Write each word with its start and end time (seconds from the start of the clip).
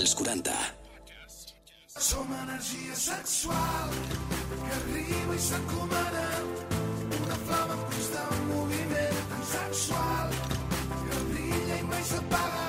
als 0.00 0.14
40. 0.14 0.52
Som 1.98 2.26
energia 2.32 2.94
sexual 2.96 3.90
que 4.64 4.72
arriba 4.80 5.34
i 5.34 5.38
s'encomana 5.38 6.28
una 7.20 7.36
flama 7.44 7.74
en 7.76 7.82
constant 7.90 8.38
moviment 8.48 9.18
tan 9.32 9.42
sexual 9.50 10.32
que 11.04 11.20
brilla 11.28 11.76
i 11.82 11.84
mai 11.90 12.04
s'apaga 12.12 12.64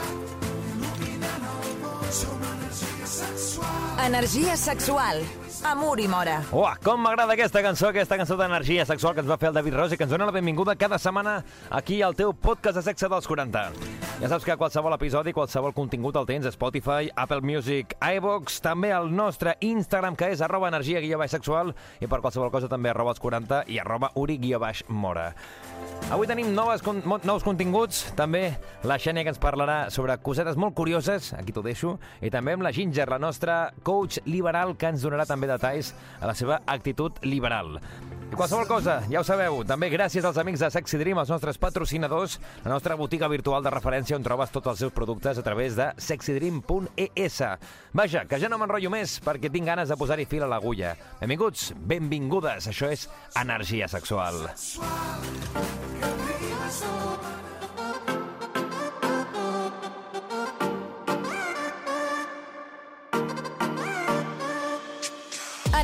il·luminant 0.74 1.48
el 1.54 1.72
món. 1.86 2.04
Som 2.20 2.44
energia 2.52 3.08
sexual. 3.16 4.06
Energia 4.10 4.58
sexual. 4.58 5.24
Amor 5.64 6.00
i 6.02 6.08
mora. 6.10 6.40
Uah, 6.52 6.74
com 6.82 6.98
m'agrada 7.04 7.36
aquesta 7.36 7.62
cançó, 7.62 7.92
aquesta 7.92 8.18
cançó 8.18 8.34
d'energia 8.40 8.86
sexual 8.90 9.14
que 9.14 9.22
ens 9.22 9.30
va 9.30 9.38
fer 9.38 9.52
el 9.52 9.54
David 9.54 9.76
Ros 9.78 9.92
i 9.94 9.98
que 10.00 10.08
ens 10.08 10.12
dona 10.12 10.26
la 10.26 10.34
benvinguda 10.34 10.74
cada 10.76 10.98
setmana 10.98 11.36
aquí 11.70 12.00
al 12.02 12.16
teu 12.18 12.34
podcast 12.34 12.80
de 12.80 12.84
sexe 12.88 13.10
dels 13.12 13.30
40. 13.30 13.62
Ja 14.22 14.30
saps 14.32 14.46
que 14.46 14.58
qualsevol 14.58 14.96
episodi, 14.98 15.36
qualsevol 15.38 15.76
contingut 15.78 16.18
el 16.18 16.26
tens 16.30 16.50
a 16.50 16.54
Spotify, 16.54 17.12
Apple 17.14 17.46
Music, 17.46 17.94
iVox, 18.02 18.58
també 18.66 18.90
al 18.94 19.12
nostre 19.14 19.54
Instagram, 19.62 20.18
que 20.18 20.32
és 20.34 20.42
arroba 20.42 20.72
energia 20.74 21.02
guió 21.02 21.22
baix 21.22 21.34
sexual, 21.38 21.76
i 22.02 22.10
per 22.10 22.24
qualsevol 22.26 22.50
cosa 22.54 22.70
també 22.70 22.90
arroba 22.90 23.14
els 23.14 23.22
40 23.22 23.64
i 23.70 23.78
arroba 23.82 24.12
uri 24.18 24.40
guió 24.42 24.60
baix 24.62 24.82
mora. 24.90 25.30
Avui 26.12 26.28
tenim 26.28 26.50
noves, 26.54 26.82
nous 27.24 27.46
continguts, 27.46 28.02
també 28.18 28.58
la 28.84 28.98
Xènia 29.00 29.24
que 29.24 29.32
ens 29.32 29.40
parlarà 29.40 29.78
sobre 29.94 30.18
cosetes 30.20 30.58
molt 30.60 30.76
curioses, 30.76 31.32
aquí 31.38 31.54
t'ho 31.54 31.64
deixo, 31.64 31.96
i 32.22 32.34
també 32.34 32.58
amb 32.58 32.66
la 32.66 32.74
Ginger, 32.76 33.08
la 33.10 33.22
nostra 33.22 33.72
coach 33.86 34.20
liberal, 34.26 34.76
que 34.76 34.90
ens 34.92 35.06
donarà 35.06 35.28
també 35.30 35.48
detalls 35.52 35.94
a 36.20 36.30
la 36.30 36.36
seva 36.38 36.62
actitud 36.66 37.20
liberal. 37.28 37.78
I 38.32 38.38
qualsevol 38.40 38.64
cosa, 38.64 39.02
ja 39.12 39.20
ho 39.20 39.26
sabeu, 39.28 39.58
també 39.68 39.90
gràcies 39.92 40.24
als 40.24 40.38
amics 40.40 40.62
de 40.64 40.70
Sexy 40.72 40.96
Dream, 41.02 41.20
els 41.20 41.32
nostres 41.34 41.58
patrocinadors, 41.60 42.38
la 42.64 42.72
nostra 42.72 42.96
botiga 42.96 43.28
virtual 43.28 43.60
de 43.66 43.74
referència 43.74 44.16
on 44.16 44.24
trobes 44.24 44.54
tots 44.56 44.72
els 44.72 44.80
seus 44.86 44.96
productes 44.96 45.36
a 45.36 45.44
través 45.44 45.76
de 45.76 45.90
sexydream.es. 46.00 47.42
Vaja, 47.92 48.24
que 48.32 48.40
ja 48.40 48.48
no 48.48 48.62
m'enrotllo 48.62 48.94
més 48.94 49.18
perquè 49.26 49.52
tinc 49.52 49.68
ganes 49.68 49.92
de 49.92 50.00
posar-hi 50.00 50.30
fil 50.32 50.48
a 50.48 50.52
l'agulla. 50.54 50.96
Benvinguts, 51.20 51.74
benvingudes, 51.76 52.72
això 52.72 52.88
és 52.96 53.10
Energia 53.36 53.92
Sexual. 53.92 54.48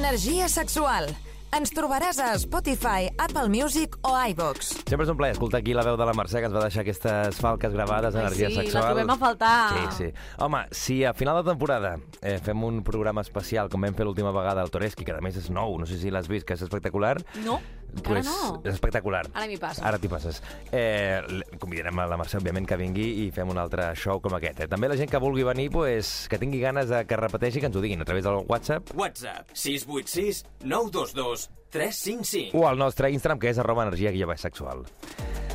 Energia 0.07 0.47
sexual. 0.47 1.09
Ens 1.57 1.71
trobaràs 1.75 2.15
a 2.23 2.29
Spotify, 2.39 3.09
Apple 3.19 3.49
Music 3.51 3.97
o 4.07 4.13
iVox. 4.31 4.69
Sempre 4.87 5.03
és 5.03 5.11
un 5.11 5.17
plaer 5.19 5.33
escoltar 5.35 5.59
aquí 5.59 5.73
la 5.75 5.83
veu 5.83 5.97
de 5.99 6.05
la 6.07 6.13
Mercè, 6.15 6.39
que 6.39 6.47
ens 6.47 6.55
va 6.55 6.61
deixar 6.63 6.85
aquestes 6.85 7.39
falques 7.43 7.73
gravades 7.75 8.15
Ai, 8.15 8.21
d'energia 8.21 8.47
sí, 8.47 8.55
la 8.55 8.63
sexual. 8.63 8.85
trobem 8.87 9.11
a 9.11 9.17
faltar. 9.19 9.57
Sí, 9.73 9.83
sí. 9.97 10.07
Home, 10.43 10.61
si 10.71 10.97
a 11.03 11.11
final 11.17 11.41
de 11.41 11.49
temporada 11.49 11.97
eh, 12.21 12.37
fem 12.43 12.63
un 12.63 12.79
programa 12.87 13.23
especial, 13.25 13.67
com 13.71 13.83
vam 13.83 13.95
fer 13.99 14.07
l'última 14.07 14.31
vegada 14.35 14.63
al 14.63 14.71
Toreski, 14.71 15.03
que 15.07 15.15
a 15.15 15.23
més 15.23 15.39
és 15.39 15.49
nou, 15.51 15.75
no 15.79 15.87
sé 15.89 15.99
si 15.99 16.11
l'has 16.13 16.31
vist, 16.31 16.47
que 16.47 16.55
és 16.55 16.63
espectacular, 16.63 17.17
No, 17.43 17.59
pues, 18.03 18.25
no. 18.25 18.61
és 18.63 18.73
espectacular. 18.73 19.23
Ara 19.33 19.47
m'hi 19.49 19.57
passo. 19.61 19.83
Ara 19.85 19.99
t'hi 20.01 20.09
passes. 20.11 20.41
Eh, 20.71 21.21
convidarem 21.59 21.99
a 22.03 22.07
la 22.09 22.19
Mercè, 22.19 22.39
òbviament, 22.41 22.67
que 22.69 22.79
vingui 22.79 23.07
i 23.25 23.29
fem 23.35 23.49
un 23.49 23.61
altre 23.61 23.89
show 23.95 24.21
com 24.23 24.37
aquest. 24.37 24.65
Eh? 24.65 24.69
També 24.71 24.89
la 24.91 24.97
gent 24.99 25.11
que 25.11 25.21
vulgui 25.23 25.45
venir, 25.47 25.69
pues, 25.73 26.27
que 26.31 26.39
tingui 26.41 26.61
ganes 26.63 26.89
de 26.91 27.03
que 27.07 27.19
repeteixi, 27.19 27.61
que 27.63 27.71
ens 27.71 27.77
ho 27.77 27.83
diguin 27.83 28.01
a 28.01 28.07
través 28.07 28.25
del 28.27 28.43
WhatsApp 28.47 28.93
WhatsApp 28.95 29.49
686 29.53 30.45
922 30.63 31.49
355. 31.69 32.57
o 32.57 32.67
al 32.67 32.77
nostre 32.77 33.11
Instagram, 33.11 33.39
que 33.39 33.51
és 33.51 33.59
arroba 33.59 33.87
energia 33.87 34.11
guia 34.11 34.37
sexual. 34.37 34.85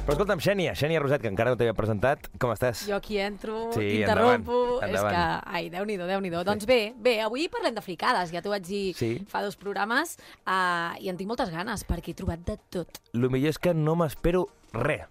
Però 0.03 0.17
escolta'm, 0.17 0.41
Xènia, 0.43 0.73
Xènia 0.75 0.99
Roset, 0.99 1.23
que 1.23 1.31
encara 1.31 1.53
no 1.53 1.57
t'havia 1.59 1.77
presentat, 1.79 2.25
com 2.43 2.51
estàs? 2.51 2.81
Jo 2.89 2.97
aquí 2.99 3.21
entro, 3.23 3.69
Sí, 3.71 3.85
t'interrompo... 4.01 4.81
endavant, 4.83 4.91
És 4.91 5.05
que... 5.15 5.53
Ai, 5.55 5.69
déu-n'hi-do, 5.71 6.09
déu 6.11 6.19
nhi 6.25 6.33
déu 6.33 6.43
Doncs 6.49 6.67
bé, 6.67 6.81
bé, 6.99 7.21
avui 7.23 7.47
parlem 7.53 7.77
de 7.77 7.85
fricades. 7.87 8.33
Ja 8.35 8.43
t'ho 8.43 8.51
vaig 8.51 8.67
dir 8.67 8.83
Sí. 8.99 9.13
fa 9.31 9.45
dos 9.47 9.55
programes 9.57 10.17
uh, 10.43 10.99
i 10.99 11.07
en 11.13 11.21
tinc 11.21 11.31
moltes 11.31 11.55
ganes 11.55 11.87
perquè 11.87 12.11
he 12.17 12.19
trobat 12.19 12.43
de 12.49 12.59
tot. 12.75 12.99
El 13.15 13.29
millor 13.31 13.55
és 13.55 13.63
que 13.63 13.77
no 13.79 13.95
m'espero 13.95 14.49
res. 14.75 15.07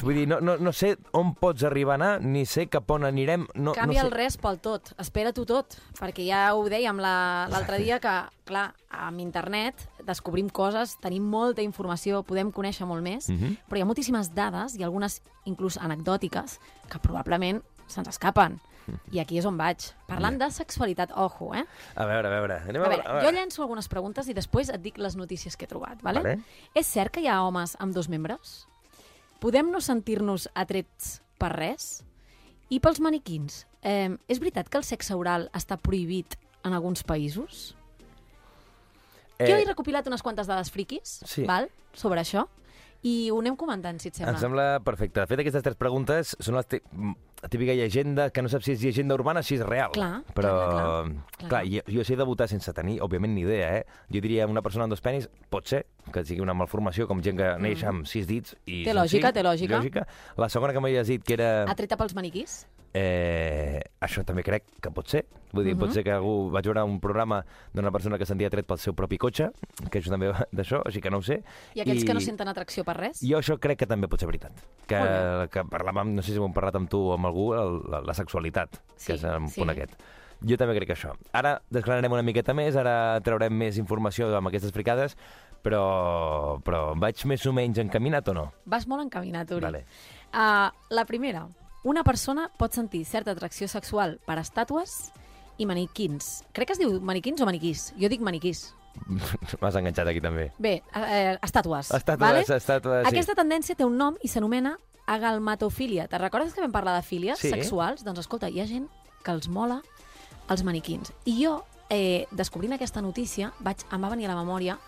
Vull 0.00 0.14
dir, 0.22 0.28
no, 0.30 0.38
no, 0.40 0.54
no 0.56 0.70
sé 0.72 0.94
on 1.18 1.34
pots 1.36 1.66
arribar 1.66 1.98
a 1.98 1.98
anar, 1.98 2.12
ni 2.24 2.46
sé 2.48 2.68
cap 2.72 2.88
on 2.94 3.04
anirem. 3.04 3.42
No, 3.58 3.74
Canvia 3.76 4.04
no 4.06 4.06
el 4.06 4.14
sé. 4.14 4.20
res 4.22 4.38
pel 4.40 4.62
tot. 4.64 4.94
Espera-t'ho 5.02 5.44
tot. 5.50 5.76
Perquè 5.98 6.24
ja 6.30 6.46
ho 6.54 6.62
dèiem 6.72 7.02
la- 7.02 7.48
l'altre 7.52 7.76
dia 7.84 7.98
que, 8.00 8.14
clar, 8.48 8.70
amb 8.88 9.20
internet 9.20 9.82
descobrim 10.08 10.48
coses, 10.48 10.96
tenim 11.00 11.22
molta 11.28 11.62
informació, 11.62 12.22
podem 12.26 12.50
conèixer 12.52 12.86
molt 12.88 13.02
més, 13.04 13.28
Mhm. 13.28 13.58
però 13.68 13.78
hi 13.78 13.82
ha 13.82 13.88
moltíssimes 13.88 14.32
dades 14.34 14.74
i 14.76 14.82
algunes 14.82 15.20
inclús 15.44 15.76
anecdòtiques 15.78 16.58
que 16.88 16.98
probablement 16.98 17.62
se'ns 17.86 18.08
escapen. 18.08 18.58
I 19.12 19.18
aquí 19.20 19.36
és 19.36 19.44
on 19.44 19.58
vaig. 19.58 19.76
Parlant 20.06 20.38
de 20.40 20.50
sexualitat, 20.50 21.10
ojo, 21.14 21.54
eh? 21.54 21.64
A 21.94 22.06
veure, 22.06 22.26
a 22.26 22.30
veure. 22.30 22.54
Anem 22.62 22.82
A 22.82 22.88
veure, 22.88 23.22
jo 23.22 23.30
llenço 23.32 23.62
algunes 23.62 23.86
preguntes 23.86 24.28
i 24.28 24.32
després 24.34 24.70
et 24.70 24.80
dic 24.80 24.96
les 24.96 25.14
notícies 25.14 25.56
que 25.56 25.66
he 25.66 25.68
trobat, 25.68 26.00
vale? 26.02 26.22
Vale. 26.22 26.42
És 26.74 26.86
cert 26.86 27.12
que 27.12 27.20
hi 27.20 27.26
ha 27.28 27.42
homes 27.44 27.76
amb 27.78 27.92
dos 27.94 28.08
membres? 28.08 28.66
Podem 29.40 29.70
no 29.70 29.80
sentir-nos 29.80 30.48
atrets 30.54 31.20
per 31.38 31.52
res? 31.52 32.02
I 32.70 32.80
pels 32.80 32.98
maniquins, 33.00 33.66
eh, 33.82 34.16
és 34.26 34.38
veritat 34.40 34.68
que 34.68 34.78
el 34.78 34.84
sexe 34.84 35.14
oral 35.14 35.50
està 35.52 35.76
prohibit 35.76 36.36
en 36.64 36.72
alguns 36.72 37.04
països? 37.04 37.74
Eh... 39.38 39.46
Jo 39.50 39.56
he 39.56 39.64
recopilat 39.64 40.06
unes 40.10 40.22
quantes 40.22 40.46
dades 40.46 40.70
friquis 40.70 41.20
Sí. 41.24 41.44
val, 41.44 41.70
sobre 41.94 42.20
això 42.20 42.46
i 43.06 43.30
ho 43.30 43.36
anem 43.38 43.54
comentant, 43.54 44.00
si 44.02 44.08
et 44.10 44.16
sembla. 44.16 44.32
Em 44.34 44.40
sembla 44.42 44.64
perfecte. 44.82 45.20
De 45.20 45.26
fet, 45.30 45.38
aquestes 45.38 45.62
tres 45.62 45.76
preguntes 45.78 46.32
són 46.42 46.56
la 46.56 46.64
tí- 46.66 46.80
la 47.40 47.48
típica 47.48 47.70
llegenda, 47.78 48.30
que 48.34 48.42
no 48.42 48.48
saps 48.50 48.64
si 48.66 48.72
és 48.72 48.80
llegenda 48.82 49.14
urbana 49.14 49.38
o 49.38 49.42
si 49.46 49.54
és 49.54 49.62
real. 49.62 49.92
Clar, 49.94 50.24
Però, 50.34 50.50
clar, 50.50 50.70
clar, 50.72 51.04
clar. 51.38 51.48
clar 51.48 51.60
jo, 51.70 51.82
jo 51.86 52.02
sé 52.04 52.16
de 52.18 52.24
votar 52.26 52.48
sense 52.50 52.72
tenir, 52.74 52.96
òbviament, 53.00 53.30
ni 53.32 53.42
idea, 53.46 53.76
eh? 53.78 53.84
Jo 54.10 54.20
diria 54.20 54.48
una 54.50 54.60
persona 54.66 54.88
amb 54.88 54.90
dos 54.90 55.00
penis, 55.00 55.28
pot 55.48 55.64
ser, 55.70 55.84
que 56.12 56.24
sigui 56.24 56.40
una 56.42 56.54
malformació, 56.58 57.06
com 57.06 57.22
gent 57.22 57.38
que 57.38 57.52
neix 57.62 57.84
amb 57.86 58.04
sis 58.10 58.26
dits. 58.26 58.56
I 58.66 58.80
Mm. 58.82 58.84
Té 58.90 58.94
lògica, 58.94 59.28
cinc. 59.30 59.34
té 59.34 59.42
lògica. 59.44 59.78
lògica. 59.78 60.06
La 60.36 60.48
segona 60.48 60.72
que 60.72 60.80
m'havies 60.80 61.06
dit, 61.06 61.22
que 61.22 61.34
era... 61.34 61.70
Atreta 61.70 61.96
pels 61.96 62.16
maniquís? 62.18 62.66
Eh, 62.94 63.80
això 64.00 64.24
també 64.24 64.42
crec 64.42 64.64
que 64.80 64.90
pot 64.90 65.06
ser. 65.08 65.26
Vull 65.52 65.64
dir, 65.64 65.74
Mhm. 65.74 65.80
pot 65.80 65.92
ser 65.92 66.02
que 66.04 66.12
algú 66.12 66.50
vaig 66.50 66.64
veure 66.64 66.82
un 66.84 66.98
programa 67.00 67.44
d'una 67.72 67.90
persona 67.90 68.18
que 68.18 68.26
sentia 68.26 68.50
tret 68.50 68.66
pel 68.66 68.78
seu 68.78 68.94
propi 68.94 69.16
cotxe, 69.18 69.50
que 69.90 70.00
això 70.00 70.10
també 70.10 70.28
va 70.28 70.46
d'això, 70.52 70.82
així 70.84 71.00
que 71.00 71.10
no 71.10 71.18
ho 71.18 71.22
sé. 71.22 71.42
I 71.74 71.80
aquells 71.80 72.04
que 72.04 72.14
no 72.14 72.20
senten 72.20 72.48
atracció 72.48 72.84
per 72.84 72.96
res? 72.96 73.20
Jo 73.20 73.38
això 73.38 73.58
crec 73.58 73.78
que 73.78 73.86
també 73.86 74.08
pot 74.08 74.20
ser 74.20 74.26
veritat. 74.26 74.52
Que, 74.86 74.98
que 75.50 75.64
parlàvem, 75.64 76.14
no 76.14 76.22
sé 76.22 76.32
si 76.32 76.38
ho 76.38 76.44
hem 76.46 76.52
parlat 76.52 76.76
amb 76.76 76.88
tu 76.88 76.98
o 76.98 77.14
amb 77.14 77.26
algú, 77.26 77.52
el, 77.54 77.82
la, 77.90 78.00
la 78.00 78.14
sexualitat, 78.14 78.80
Sí, 78.96 79.06
que 79.06 79.12
és 79.14 79.24
el 79.24 79.48
sí. 79.48 79.60
punt 79.60 79.70
aquest. 79.70 79.94
Jo 80.46 80.56
també 80.56 80.74
crec 80.76 80.90
això. 80.94 81.16
Ara 81.32 81.60
desgranarem 81.70 82.12
una 82.12 82.22
miqueta 82.22 82.54
més, 82.54 82.76
ara 82.76 83.20
traurem 83.20 83.52
més 83.52 83.76
informació 83.78 84.34
amb 84.36 84.46
aquestes 84.48 84.70
fricades, 84.72 85.16
però, 85.64 86.60
però 86.62 86.94
vaig 86.96 87.24
més 87.26 87.44
o 87.46 87.52
menys 87.52 87.78
encaminat 87.78 88.28
o 88.28 88.34
no? 88.34 88.52
Vas 88.64 88.86
molt 88.86 89.02
encaminat, 89.02 89.50
Uri. 89.50 89.64
Vale. 89.64 89.84
Uh, 90.32 90.70
la 90.94 91.04
primera. 91.04 91.48
Una 91.84 92.02
persona 92.04 92.48
pot 92.58 92.74
sentir 92.74 93.04
certa 93.06 93.32
atracció 93.32 93.68
sexual 93.68 94.18
per 94.26 94.38
estàtues 94.40 95.12
i 95.58 95.66
maniquins. 95.66 96.42
Crec 96.52 96.68
que 96.70 96.76
es 96.76 96.80
diu 96.82 96.98
maniquins 97.00 97.40
o 97.40 97.46
maniquís. 97.46 97.92
Jo 98.00 98.10
dic 98.10 98.20
maniquís. 98.24 98.72
M'has 99.62 99.76
enganxat 99.78 100.08
aquí 100.10 100.20
també. 100.20 100.48
Bé, 100.58 100.80
eh, 100.94 101.36
estàtues. 101.42 101.92
Estàtues, 101.94 102.18
vale? 102.18 102.42
estàtues, 102.42 103.04
sí. 103.04 103.10
Aquesta 103.12 103.36
tendència 103.38 103.76
té 103.78 103.86
un 103.86 103.96
nom 103.96 104.16
i 104.22 104.28
s'anomena 104.28 104.76
agalmatofília. 105.08 106.08
Te 106.08 106.18
recordes 106.18 106.52
que 106.52 106.60
vam 106.60 106.72
parlar 106.74 106.96
de 106.98 107.02
fílies 107.06 107.38
Sí. 107.38 107.50
sexuals? 107.50 108.04
Doncs 108.04 108.18
escolta, 108.26 108.50
hi 108.50 108.60
ha 108.60 108.66
gent 108.66 108.88
que 109.22 109.30
els 109.30 109.48
mola 109.48 109.80
els 110.48 110.64
maniquins. 110.64 111.12
I 111.24 111.44
jo, 111.44 111.64
eh, 111.90 112.26
descobrint 112.32 112.72
aquesta 112.74 113.00
notícia, 113.00 113.52
vaig, 113.60 113.84
em 113.92 114.02
va 114.04 114.10
venir 114.10 114.26
a 114.26 114.34
la 114.34 114.42
memòria 114.42 114.78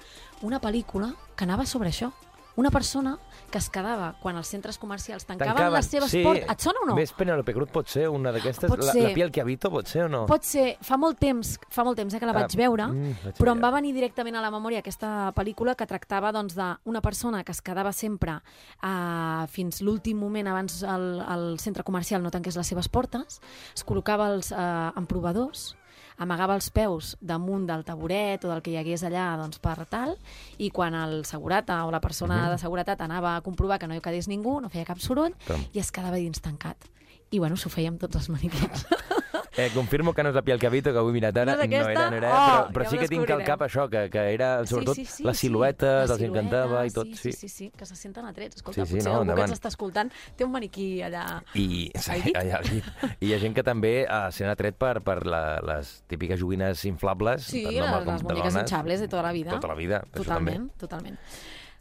una 0.43 0.61
pel·lícula 0.61 1.15
que 1.37 1.45
anava 1.45 1.67
sobre 1.67 1.89
això. 1.91 2.13
Una 2.61 2.73
persona 2.75 3.17
que 3.51 3.59
es 3.59 3.71
quedava, 3.73 4.13
quan 4.21 4.37
els 4.39 4.51
centres 4.53 4.79
comercials 4.79 5.25
tancaven, 5.29 5.71
les 5.73 5.89
seves 5.91 6.13
sí. 6.13 6.23
portes... 6.27 6.47
Et 6.51 6.67
sona 6.67 6.85
o 6.85 6.91
no? 6.91 6.99
Més 6.99 7.13
Penelope 7.17 7.55
Cruz 7.57 7.73
pot 7.73 7.89
ser 7.91 8.07
una 8.13 8.33
d'aquestes? 8.35 8.71
La, 8.71 8.93
ser. 8.93 9.07
la 9.09 9.15
piel 9.17 9.33
que 9.35 9.43
habito 9.43 9.71
pot 9.73 9.89
ser 9.91 10.05
o 10.07 10.11
no? 10.13 10.25
Pot 10.31 10.47
ser, 10.47 10.67
fa 10.85 10.99
molt 11.01 11.19
temps, 11.23 11.57
fa 11.73 11.85
molt 11.87 11.99
temps 11.99 12.15
eh, 12.15 12.21
que 12.21 12.29
la 12.29 12.35
Ah, 12.41 12.47
vaig 12.47 12.57
veure, 12.57 12.87
mm, 12.89 13.17
vaig 13.25 13.41
però 13.41 13.55
em 13.55 13.63
va 13.63 13.71
venir 13.75 13.93
directament 13.97 14.37
a 14.39 14.45
la 14.45 14.51
memòria 14.53 14.81
aquesta 14.81 15.33
pel·lícula 15.37 15.75
que 15.77 15.87
tractava 15.87 16.33
doncs, 16.33 16.57
d'una 16.57 17.03
persona 17.05 17.43
que 17.45 17.53
es 17.53 17.61
quedava 17.61 17.93
sempre 17.93 18.39
uh, 18.39 19.47
fins 19.51 19.81
l'últim 19.83 20.19
moment 20.19 20.49
abans 20.51 20.83
el, 20.83 21.21
el 21.21 21.59
centre 21.59 21.85
comercial 21.85 22.23
no 22.23 22.31
tanqués 22.31 22.57
les 22.57 22.67
seves 22.67 22.89
portes, 22.89 23.41
es 23.75 23.85
col·locava 23.87 24.31
els 24.35 24.53
uh, 24.53 24.91
emprovadors, 24.97 25.75
amagava 26.21 26.55
els 26.59 26.69
peus 26.71 27.15
damunt 27.21 27.67
del 27.69 27.85
taburet 27.89 28.45
o 28.45 28.53
del 28.53 28.63
que 28.63 28.75
hi 28.75 28.79
hagués 28.81 29.05
allà 29.09 29.33
doncs, 29.41 29.61
per 29.63 29.87
tal, 29.91 30.17
i 30.59 30.71
quan 30.71 30.95
el 30.95 31.25
segurata 31.25 31.81
o 31.87 31.93
la 31.95 32.03
persona 32.05 32.43
de 32.53 32.59
seguretat 32.61 33.01
anava 33.01 33.37
a 33.37 33.45
comprovar 33.47 33.81
que 33.81 33.89
no 33.89 33.97
hi 33.97 34.05
quedés 34.05 34.29
ningú, 34.29 34.61
no 34.61 34.69
feia 34.73 34.89
cap 34.89 35.01
soroll, 35.01 35.35
Pam. 35.49 35.65
i 35.73 35.81
es 35.81 35.93
quedava 35.93 36.21
dins 36.21 36.45
tancat. 36.45 36.91
I 37.31 37.39
bueno, 37.39 37.57
s'ho 37.57 37.71
amb 37.87 38.01
tots 38.01 38.17
els 38.17 38.29
maniquins. 38.29 38.87
Eh, 39.57 39.71
confirmo 39.75 40.13
que 40.15 40.23
no 40.23 40.31
és 40.31 40.35
la 40.35 40.43
piel 40.43 40.59
que 40.59 40.67
habito, 40.69 40.93
que 40.93 40.99
he 40.99 41.13
mirat 41.13 41.37
ara. 41.37 41.57
No 41.57 41.63
aquesta? 41.63 41.91
era, 41.93 42.11
no 42.11 42.17
era, 42.17 42.31
Oh, 42.31 42.47
però, 42.71 42.73
però 42.75 42.85
ja 42.85 42.91
sí 42.91 42.99
que 42.99 43.09
tinc 43.09 43.31
al 43.31 43.45
cap 43.45 43.63
això, 43.67 43.89
que, 43.91 44.05
que 44.11 44.25
era 44.35 44.51
sobretot 44.67 44.97
sí, 44.97 45.05
sí, 45.05 45.13
sí, 45.19 45.25
les 45.25 45.37
sí. 45.39 45.47
siluetes, 45.47 46.09
La 46.11 46.15
els 46.17 46.23
encantava 46.29 46.85
i 46.87 46.91
tot. 46.95 47.07
Sí, 47.15 47.33
sí, 47.33 47.49
sí, 47.49 47.71
que 47.77 47.87
se 47.87 47.97
senten 47.97 48.25
atrets. 48.27 48.57
Escolta, 48.57 48.85
Sí, 48.85 48.87
sí, 48.87 48.95
potser 48.97 49.09
no, 49.11 49.19
algú 49.19 49.25
que 49.27 49.31
endavant. 49.33 49.51
ens 49.51 49.59
està 49.61 49.69
escoltant 49.73 50.13
té 50.37 50.45
un 50.45 50.53
maniquí 50.53 50.89
allà... 51.03 51.25
I, 51.55 51.91
sí, 51.95 52.11
Al 52.11 52.23
llit? 52.25 52.37
allà 52.37 52.59
al 52.59 52.69
llit. 52.71 52.85
I 53.21 53.27
hi 53.31 53.35
ha 53.35 53.39
gent 53.43 53.55
que 53.55 53.63
també 53.67 53.95
uh, 54.07 54.31
se 54.33 54.45
n'ha 54.47 54.57
tret 54.57 54.77
per, 54.81 55.01
per 55.07 55.19
la, 55.27 55.43
les 55.63 56.03
típiques 56.09 56.39
joguines 56.41 56.85
inflables. 56.85 57.45
Sí, 57.51 57.65
tant 57.65 57.75
les, 57.75 58.07
les 58.07 58.23
de 58.23 58.29
muñeques 58.29 58.53
dones. 58.55 58.71
hinchables 58.71 59.01
de 59.01 59.09
tota 59.09 59.23
la 59.23 59.33
vida. 59.33 59.51
Tota 59.57 59.69
la 59.69 59.75
vida, 59.79 60.03
això 60.05 60.23
Totalment, 60.25 60.71
totalment. 60.79 61.19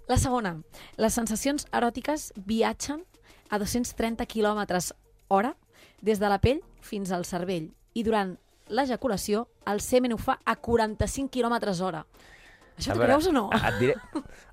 La 0.10 0.18
segona, 0.18 0.56
les 0.98 1.14
sensacions 1.14 1.68
eròtiques 1.72 2.32
viatgen 2.36 3.04
a 3.50 3.60
230 3.62 4.26
km 4.26 4.66
hora 5.28 5.56
des 6.02 6.20
de 6.20 6.30
la 6.30 6.40
pell 6.40 6.62
fins 6.82 7.12
al 7.12 7.26
cervell 7.26 7.72
i 7.94 8.04
durant 8.04 8.38
l'ejaculació 8.70 9.48
el 9.68 9.80
semen 9.82 10.14
ho 10.14 10.18
fa 10.18 10.40
a 10.46 10.56
45 10.56 11.30
km 11.34 11.82
hora. 11.82 12.06
Això 12.80 12.94
t'ho 12.96 13.02
creus 13.04 13.26
o 13.28 13.32
no? 13.36 13.50
Et 13.52 13.76
diré, 13.76 13.94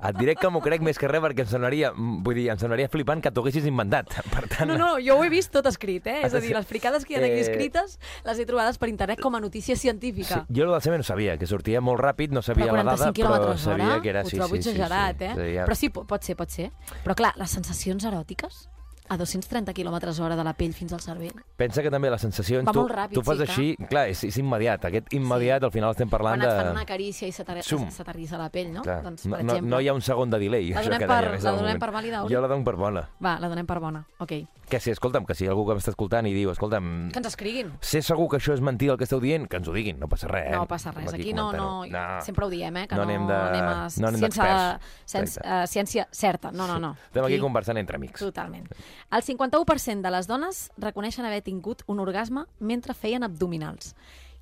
et 0.08 0.16
diré 0.18 0.32
que 0.34 0.48
m'ho 0.50 0.58
crec 0.58 0.80
més 0.82 0.98
que 0.98 1.06
res 1.06 1.22
perquè 1.22 1.44
em 1.44 1.46
sonaria, 1.46 1.92
mm, 1.92 2.24
vull 2.26 2.34
dir, 2.34 2.48
em 2.50 2.58
sonaria 2.58 2.88
flipant 2.90 3.20
que 3.22 3.30
t'ho 3.30 3.44
haguessis 3.44 3.68
inventat. 3.70 4.08
Per 4.34 4.42
tant, 4.50 4.66
No, 4.66 4.74
no, 4.80 4.88
jo 4.98 5.14
ho 5.14 5.22
he 5.22 5.28
vist 5.30 5.52
tot 5.54 5.68
escrit, 5.70 6.08
eh? 6.10 6.16
És 6.26 6.34
a 6.34 6.40
dir, 6.42 6.50
les 6.56 6.66
fricades 6.66 7.04
que 7.06 7.14
hi 7.14 7.20
ha 7.20 7.22
aquí 7.22 7.38
Eh, 7.38 7.44
escrites 7.44 8.00
les 8.26 8.40
he 8.42 8.46
trobades 8.48 8.78
per 8.82 8.88
internet 8.90 9.20
com 9.22 9.36
a 9.36 9.40
notícia 9.40 9.76
científica. 9.78 10.42
Sí, 10.48 10.56
jo 10.58 10.64
el 10.66 10.72
del 10.74 10.82
semen 10.82 11.04
no 11.04 11.06
sabia, 11.06 11.38
que 11.38 11.46
sortia 11.46 11.80
molt 11.80 12.02
ràpid, 12.02 12.34
no 12.34 12.42
sabia 12.42 12.66
la 12.72 12.82
dada, 12.82 13.12
45 13.12 13.30
però 13.30 13.56
sabia 13.56 13.92
hora, 13.92 14.02
que 14.02 14.08
era... 14.10 14.22
ho 14.26 14.26
Sí, 14.32 14.36
trobo 14.40 14.56
sí, 14.56 14.62
sí, 14.62 14.70
exagerat, 14.74 15.18
sí, 15.18 15.24
eh? 15.24 15.34
Seria... 15.36 15.64
Però 15.70 15.76
sí, 15.78 15.90
po- 15.90 16.04
pot 16.10 16.26
ser, 16.26 16.34
pot 16.34 16.50
ser. 16.50 16.72
Però 17.04 17.14
clar, 17.14 17.30
les 17.38 17.50
sensacions 17.60 18.02
eròtiques 18.10 18.64
a 19.08 19.16
230 19.16 19.72
km 19.74 19.96
hora 20.20 20.36
de 20.36 20.44
la 20.44 20.52
pell 20.54 20.72
fins 20.74 20.92
al 20.92 21.00
cervell. 21.00 21.32
Pensa 21.56 21.82
que 21.82 21.90
també 21.90 22.10
les 22.10 22.20
sensacions... 22.20 22.66
Va 22.66 22.72
tu, 22.72 22.80
molt 22.84 22.92
ràpid, 22.94 23.14
tu 23.14 23.22
fas 23.22 23.38
sí, 23.38 23.44
així, 23.46 23.66
clar, 23.88 24.06
és, 24.08 24.24
és 24.24 24.36
immediat. 24.38 24.84
Aquest 24.90 25.12
immediat, 25.14 25.62
al 25.64 25.72
final 25.72 25.90
estem 25.94 26.08
parlant 26.10 26.40
Quan 26.40 26.48
et 26.48 26.52
de... 26.54 26.62
fan 26.64 26.72
una 26.74 26.84
carícia 26.88 27.28
i 27.28 27.32
s'aterrissa 27.32 28.38
la 28.38 28.48
pell, 28.50 28.72
no? 28.72 28.82
Clar, 28.82 29.02
Doncs, 29.06 29.26
no, 29.26 29.36
per 29.36 29.44
no, 29.44 29.52
exemple. 29.52 29.70
no 29.70 29.80
hi 29.80 29.88
ha 29.88 29.94
un 29.94 30.02
segon 30.02 30.30
de 30.30 30.38
delay. 30.42 30.70
La 30.72 30.80
això 30.80 30.90
donem 30.90 31.00
que 31.00 31.06
per- 31.06 31.30
la 31.30 31.38
donem 31.38 31.62
moment. 31.62 31.80
per 31.84 31.90
vàlida? 31.94 32.24
Jo 32.30 32.40
la 32.40 32.48
dono 32.48 32.64
per 32.64 32.76
bona. 32.76 33.06
Va, 33.22 33.38
la 33.40 33.48
donem 33.48 33.66
per 33.66 33.78
bona. 33.80 34.04
Ok. 34.18 34.32
Que 34.66 34.80
sí, 34.82 34.90
escolta'm, 34.90 35.24
que 35.24 35.34
si 35.38 35.46
algú 35.46 35.62
que 35.68 35.76
m'està 35.78 35.92
escoltant 35.92 36.26
i 36.26 36.32
diu, 36.34 36.50
escolta'm, 36.50 37.10
Que 37.14 37.20
ens 37.20 37.28
escriguin. 37.28 37.68
sé 37.80 38.00
segur 38.02 38.26
que 38.32 38.38
això 38.40 38.52
és 38.56 38.60
mentida 38.60 38.92
el 38.96 38.98
que 38.98 39.04
esteu 39.06 39.20
dient, 39.22 39.46
que 39.46 39.60
ens 39.60 39.68
ho 39.68 39.72
diguin, 39.72 40.00
no 40.00 40.08
passa 40.10 40.26
res. 40.26 40.48
eh? 40.48 40.56
No 40.56 40.66
passa 40.66 40.90
res. 40.90 41.06
Anem 41.12 41.20
Aquí 41.20 41.32
no, 41.32 41.52
no, 41.52 41.68
comentant-ho. 41.86 42.24
sempre 42.26 42.44
ho 42.46 42.50
diem, 42.50 42.76
eh? 42.82 42.88
Que 42.88 42.96
No 42.96 43.04
no, 43.04 43.08
anem 43.12 43.28
de- 43.28 43.34
anem 43.34 43.62
a 43.62 43.74
no 44.00 44.08
anem 44.08 44.20
ciència, 44.24 44.80
ciència, 45.06 45.42
uh, 45.44 45.66
ciència 45.70 46.08
certa. 46.10 46.50
No, 46.50 46.66
no, 46.66 46.80
no. 46.80 46.96
Estem 47.06 47.24
aquí 47.24 47.38
conversant 47.38 47.78
entre 47.78 47.94
amics. 47.96 48.18
Totalment. 48.18 48.66
El 49.10 49.22
51% 49.22 50.02
de 50.02 50.10
les 50.10 50.26
dones 50.26 50.70
reconeixen 50.78 51.24
haver 51.24 51.42
tingut 51.46 51.82
un 51.86 52.00
orgasme 52.02 52.46
mentre 52.58 52.94
feien 52.94 53.22
abdominals. 53.26 53.94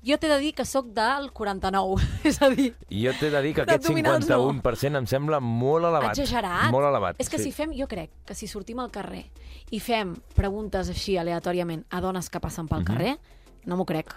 Jo 0.05 0.19
t'he 0.21 0.29
de 0.29 0.37
dir 0.37 0.51
que 0.53 0.65
sóc 0.69 0.91
del 0.93 1.31
49, 1.33 1.95
és 2.29 2.37
a 2.45 2.49
dir, 2.53 2.67
jo 2.93 3.13
t'he 3.17 3.31
de 3.33 3.41
dir 3.41 3.55
que 3.57 3.63
aquest 3.63 3.87
D'abdominals 3.87 4.27
no. 4.29 4.37
51% 4.61 4.99
em 5.01 5.07
sembla 5.09 5.39
molt 5.41 5.87
elevat. 5.89 6.13
exagerat. 6.13 6.69
Molt 6.73 6.85
elevat. 6.91 7.17
És 7.17 7.31
que 7.31 7.39
si 7.41 7.49
fem, 7.55 7.73
jo 7.73 7.87
crec 7.89 8.11
que 8.25 8.37
si 8.37 8.45
sortim 8.45 8.83
al 8.83 8.91
carrer 8.93 9.23
i 9.73 9.79
fem 9.81 10.13
preguntes 10.37 10.91
així 10.93 11.17
aleatòriament 11.17 11.87
a 11.89 12.03
dones 12.05 12.29
que 12.29 12.39
passen 12.43 12.69
pel 12.69 12.85
carrer, 12.85 13.15
no 13.65 13.79
m'ho 13.79 13.85
crec. 13.89 14.13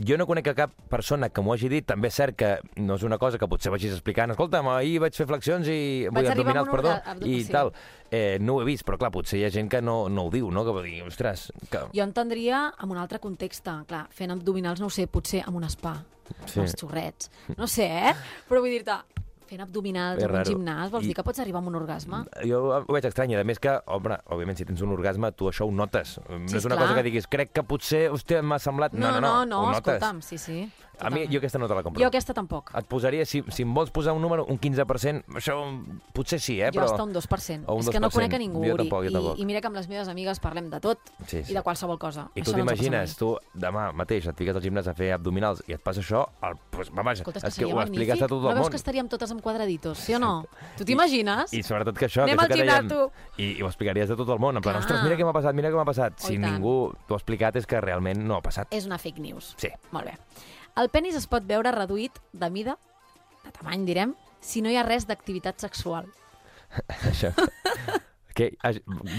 Jo 0.00 0.16
no 0.16 0.24
conec 0.26 0.48
a 0.48 0.54
cap 0.56 0.72
persona 0.90 1.28
que 1.28 1.42
m'ho 1.44 1.52
hagi 1.52 1.68
dit. 1.68 1.84
També 1.86 2.08
és 2.08 2.16
cert 2.16 2.34
que 2.38 2.52
no 2.80 2.96
és 2.96 3.02
una 3.06 3.18
cosa 3.20 3.38
que 3.38 3.46
potser 3.46 3.70
vagis 3.70 3.92
explicant. 3.92 4.32
Escolta'm, 4.32 4.66
ahir 4.72 4.98
vaig 5.04 5.14
fer 5.14 5.26
flexions 5.28 5.68
i... 5.68 6.08
Vaig 6.10 6.30
arribar 6.32 6.56
abdominals, 6.56 6.68
un 6.68 6.74
perdó, 6.74 6.94
abdo- 7.12 7.28
i 7.28 7.42
sí. 7.44 7.52
tal. 7.52 7.72
Eh, 8.10 8.38
no 8.40 8.56
ho 8.56 8.62
he 8.62 8.64
vist, 8.66 8.86
però 8.88 8.98
clar, 8.98 9.12
potser 9.14 9.38
hi 9.38 9.44
ha 9.46 9.50
gent 9.52 9.68
que 9.70 9.82
no, 9.84 10.08
no 10.08 10.24
ho 10.26 10.30
diu, 10.32 10.50
no? 10.50 10.64
Que 10.64 10.74
vol 10.74 10.88
dir, 10.88 11.02
ostres... 11.06 11.50
Que... 11.70 11.84
Jo 11.92 12.02
entendria 12.08 12.64
en 12.82 12.90
un 12.90 12.98
altre 12.98 13.20
context. 13.20 13.68
Clar, 13.86 14.06
fent 14.10 14.32
abdominals, 14.34 14.80
no 14.80 14.88
ho 14.88 14.94
sé, 14.94 15.06
potser 15.06 15.44
amb 15.46 15.60
un 15.60 15.68
spa, 15.70 15.98
Sí. 16.46 16.54
sí. 16.54 16.60
els 16.64 16.74
xorrets. 16.80 17.30
No 17.58 17.66
sé, 17.68 17.84
eh? 18.08 18.12
Però 18.48 18.62
vull 18.64 18.72
dir-te, 18.72 18.94
fent 19.52 19.62
abdominals 19.66 20.22
en 20.24 20.34
un 20.34 20.44
gimnàs, 20.48 20.90
vols 20.92 21.04
I- 21.04 21.12
dir 21.12 21.16
que 21.18 21.24
pots 21.26 21.42
arribar 21.44 21.62
a 21.62 21.66
un 21.68 21.76
orgasme? 21.78 22.24
Jo 22.48 22.62
ho 22.80 22.92
veig 22.96 23.04
estrany, 23.10 23.32
i 23.36 23.40
a 23.40 23.44
més 23.44 23.60
que, 23.62 23.76
home, 23.86 24.16
òbviament, 24.32 24.56
si 24.58 24.64
tens 24.68 24.80
un 24.82 24.92
orgasme, 24.96 25.32
tu 25.36 25.50
això 25.52 25.68
ho 25.68 25.72
notes. 25.72 26.18
No 26.28 26.48
Sí, 26.48 26.56
és 26.56 26.64
una 26.64 26.74
esclar. 26.74 26.78
cosa 26.88 26.94
que 26.96 27.02
diguis, 27.10 27.26
crec 27.28 27.52
que 27.52 27.62
potser, 27.62 28.08
hòstia, 28.10 28.42
m'ha 28.42 28.58
semblat... 28.58 28.92
No, 28.96 29.10
No, 29.12 29.20
no, 29.20 29.34
no, 29.46 29.60
ho 29.62 29.66
notes. 29.72 29.82
escolta'm, 29.94 30.22
sí, 30.22 30.38
sí. 30.38 30.70
A 31.02 31.08
mi, 31.10 31.24
jo 31.26 31.38
aquesta 31.40 31.58
no 31.58 31.66
te 31.66 31.74
la 31.74 31.82
compro. 31.82 32.00
Jo 32.00 32.06
aquesta 32.06 32.32
tampoc. 32.36 32.70
Et 32.78 32.86
posaria, 32.86 33.24
si, 33.26 33.40
si 33.50 33.64
em 33.64 33.72
vols 33.74 33.90
posar 33.90 34.12
un 34.14 34.20
número, 34.22 34.44
un 34.46 34.58
15%, 34.60 35.24
això 35.34 35.56
potser 36.14 36.38
sí, 36.38 36.60
eh? 36.60 36.68
Jo 36.70 36.78
Però... 36.82 36.92
està 36.92 37.02
un 37.02 37.12
2%. 37.12 37.64
O 37.66 37.74
un 37.74 37.80
és 37.82 37.88
que 37.90 37.98
no 37.98 38.06
2%. 38.08 38.12
conec 38.14 38.34
a 38.34 38.38
ningú, 38.38 38.62
Jo 38.64 38.76
tampoc, 38.76 39.02
jo 39.02 39.10
I, 39.10 39.12
tampoc. 39.16 39.38
I 39.40 39.46
mira 39.48 39.60
que 39.60 39.66
amb 39.66 39.76
les 39.80 39.88
meves 39.88 40.06
amigues 40.12 40.38
parlem 40.38 40.68
de 40.70 40.78
tot 40.84 41.00
Sí, 41.26 41.42
sí. 41.42 41.50
i 41.50 41.56
de 41.56 41.62
qualsevol 41.62 41.98
cosa. 41.98 42.28
I 42.36 42.42
tu 42.42 42.52
Això 42.52 42.56
no 42.56 42.62
ha 42.62 42.66
t'imagines, 42.76 43.16
passat 43.16 43.18
tu 43.18 43.32
demà 43.58 43.88
mateix 43.92 44.28
et 44.30 44.36
fiques 44.36 44.54
al 44.54 44.62
gimnàs 44.62 44.86
a 44.86 44.94
fer 44.94 45.10
abdominals 45.16 45.64
i 45.66 45.72
et 45.72 45.82
passa 45.82 46.00
això, 46.04 46.22
el, 46.44 46.54
pues, 46.70 46.92
va, 46.94 47.02
vaja, 47.02 47.22
Escolta, 47.24 47.40
és 47.48 47.54
que, 47.58 47.64
que 47.66 47.72
ho 47.74 47.80
expliques 47.82 48.22
a 48.22 48.28
tot 48.28 48.42
no 48.42 48.48
el 48.50 48.54
veus 48.54 48.66
món. 48.68 48.70
que 48.70 48.76
estaríem 48.76 49.08
totes 49.08 49.32
amb 49.32 49.41
quadraditos, 49.42 49.98
sí 49.98 50.14
o 50.16 50.20
no? 50.22 50.30
Tu 50.78 50.86
t'imagines? 50.88 51.52
I 51.52 51.62
sobretot 51.66 51.98
que 51.98 52.06
això, 52.08 52.22
Anem 52.24 52.38
que, 52.38 52.44
al 52.46 52.54
això 52.54 52.62
que 52.62 52.68
dèiem, 52.70 53.10
i, 53.36 53.48
i 53.58 53.62
ho 53.62 53.68
explicaries 53.68 54.12
a 54.14 54.16
tot 54.18 54.30
el 54.32 54.40
món, 54.42 54.56
en 54.56 54.64
plan, 54.64 54.78
Clar. 54.78 54.84
ostres, 54.86 55.02
mira 55.04 55.18
què 55.18 55.26
m'ha 55.26 55.34
passat, 55.36 55.58
mira 55.58 55.72
què 55.72 55.78
m'ha 55.78 55.86
passat. 55.88 56.16
Oh, 56.18 56.26
si 56.30 56.38
i 56.38 56.40
ningú 56.42 56.76
t'ho 57.06 57.18
ha 57.18 57.20
explicat 57.20 57.58
és 57.60 57.68
que 57.68 57.80
realment 57.84 58.22
no 58.24 58.38
ha 58.38 58.44
passat. 58.44 58.70
És 58.72 58.86
una 58.88 58.98
fake 59.02 59.20
news. 59.24 59.52
Sí. 59.60 59.70
Molt 59.92 60.08
bé. 60.08 60.16
El 60.80 60.88
penis 60.88 61.18
es 61.18 61.26
pot 61.28 61.44
veure 61.44 61.74
reduït 61.74 62.16
de 62.32 62.48
mida, 62.50 62.78
de 63.44 63.52
tamany, 63.52 63.84
direm, 63.84 64.14
si 64.40 64.62
no 64.64 64.70
hi 64.72 64.78
ha 64.80 64.86
res 64.86 65.04
d'activitat 65.10 65.60
sexual. 65.60 66.08
això. 67.10 67.34
Que, 68.32 68.46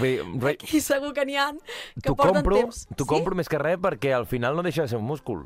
dir, 0.02 0.24
re, 0.42 0.56
I 0.74 0.80
segur 0.82 1.12
que 1.14 1.22
n'hi 1.26 1.36
ha 1.38 1.52
que 1.54 2.10
porten 2.10 2.40
compro, 2.40 2.56
temps. 2.64 2.80
t'ho 2.98 3.06
compro 3.06 3.36
més 3.38 3.46
que 3.50 3.60
res 3.62 3.78
perquè 3.78 4.10
al 4.16 4.26
final 4.26 4.56
no 4.58 4.64
deixa 4.66 4.82
de 4.82 4.90
ser 4.90 4.98
un 4.98 5.06
múscul. 5.06 5.44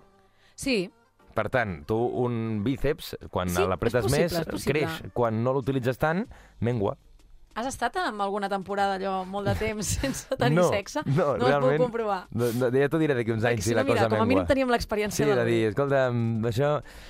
Sí, 0.56 0.88
Per 1.38 1.46
tant, 1.54 1.84
tu 1.86 1.94
un 2.24 2.64
bíceps, 2.66 3.12
quan 3.30 3.48
Sí, 3.52 3.62
l'apretes 3.62 4.08
més, 4.10 4.40
creix. 4.66 5.02
Quan 5.14 5.38
no 5.44 5.52
l'utilitzes 5.54 5.98
tant, 6.00 6.24
mengua. 6.60 6.96
has 7.58 7.66
estat 7.66 7.96
en 7.98 8.20
alguna 8.22 8.46
temporada 8.48 8.94
allò 9.00 9.24
molt 9.26 9.48
de 9.48 9.54
temps 9.58 9.86
sense 9.98 10.36
tenir 10.38 10.60
no, 10.60 10.68
sexe? 10.70 11.00
No, 11.06 11.32
no 11.36 11.46
realment. 11.48 11.72
es 11.72 11.78
pot 11.80 11.86
comprovar. 11.88 12.18
No, 12.30 12.46
no, 12.54 12.68
ja 12.70 12.88
t'ho 12.88 13.00
diré 13.02 13.16
d'aquí 13.18 13.32
uns 13.34 13.42
anys 13.50 13.64
si 13.64 13.70
si 13.70 13.74
no, 13.74 13.80
la 13.80 13.84
mira, 13.84 13.96
cosa 13.96 14.04
com 14.08 14.14
a 14.14 14.18
mengua. 14.20 14.28
mínim 14.30 14.46
teníem 14.46 14.70
l'experiència 14.70 15.26
Sí, 15.26 15.30
de 15.40 15.44
dir. 15.48 15.56
escolta, 15.72 16.04
això... 16.52 16.68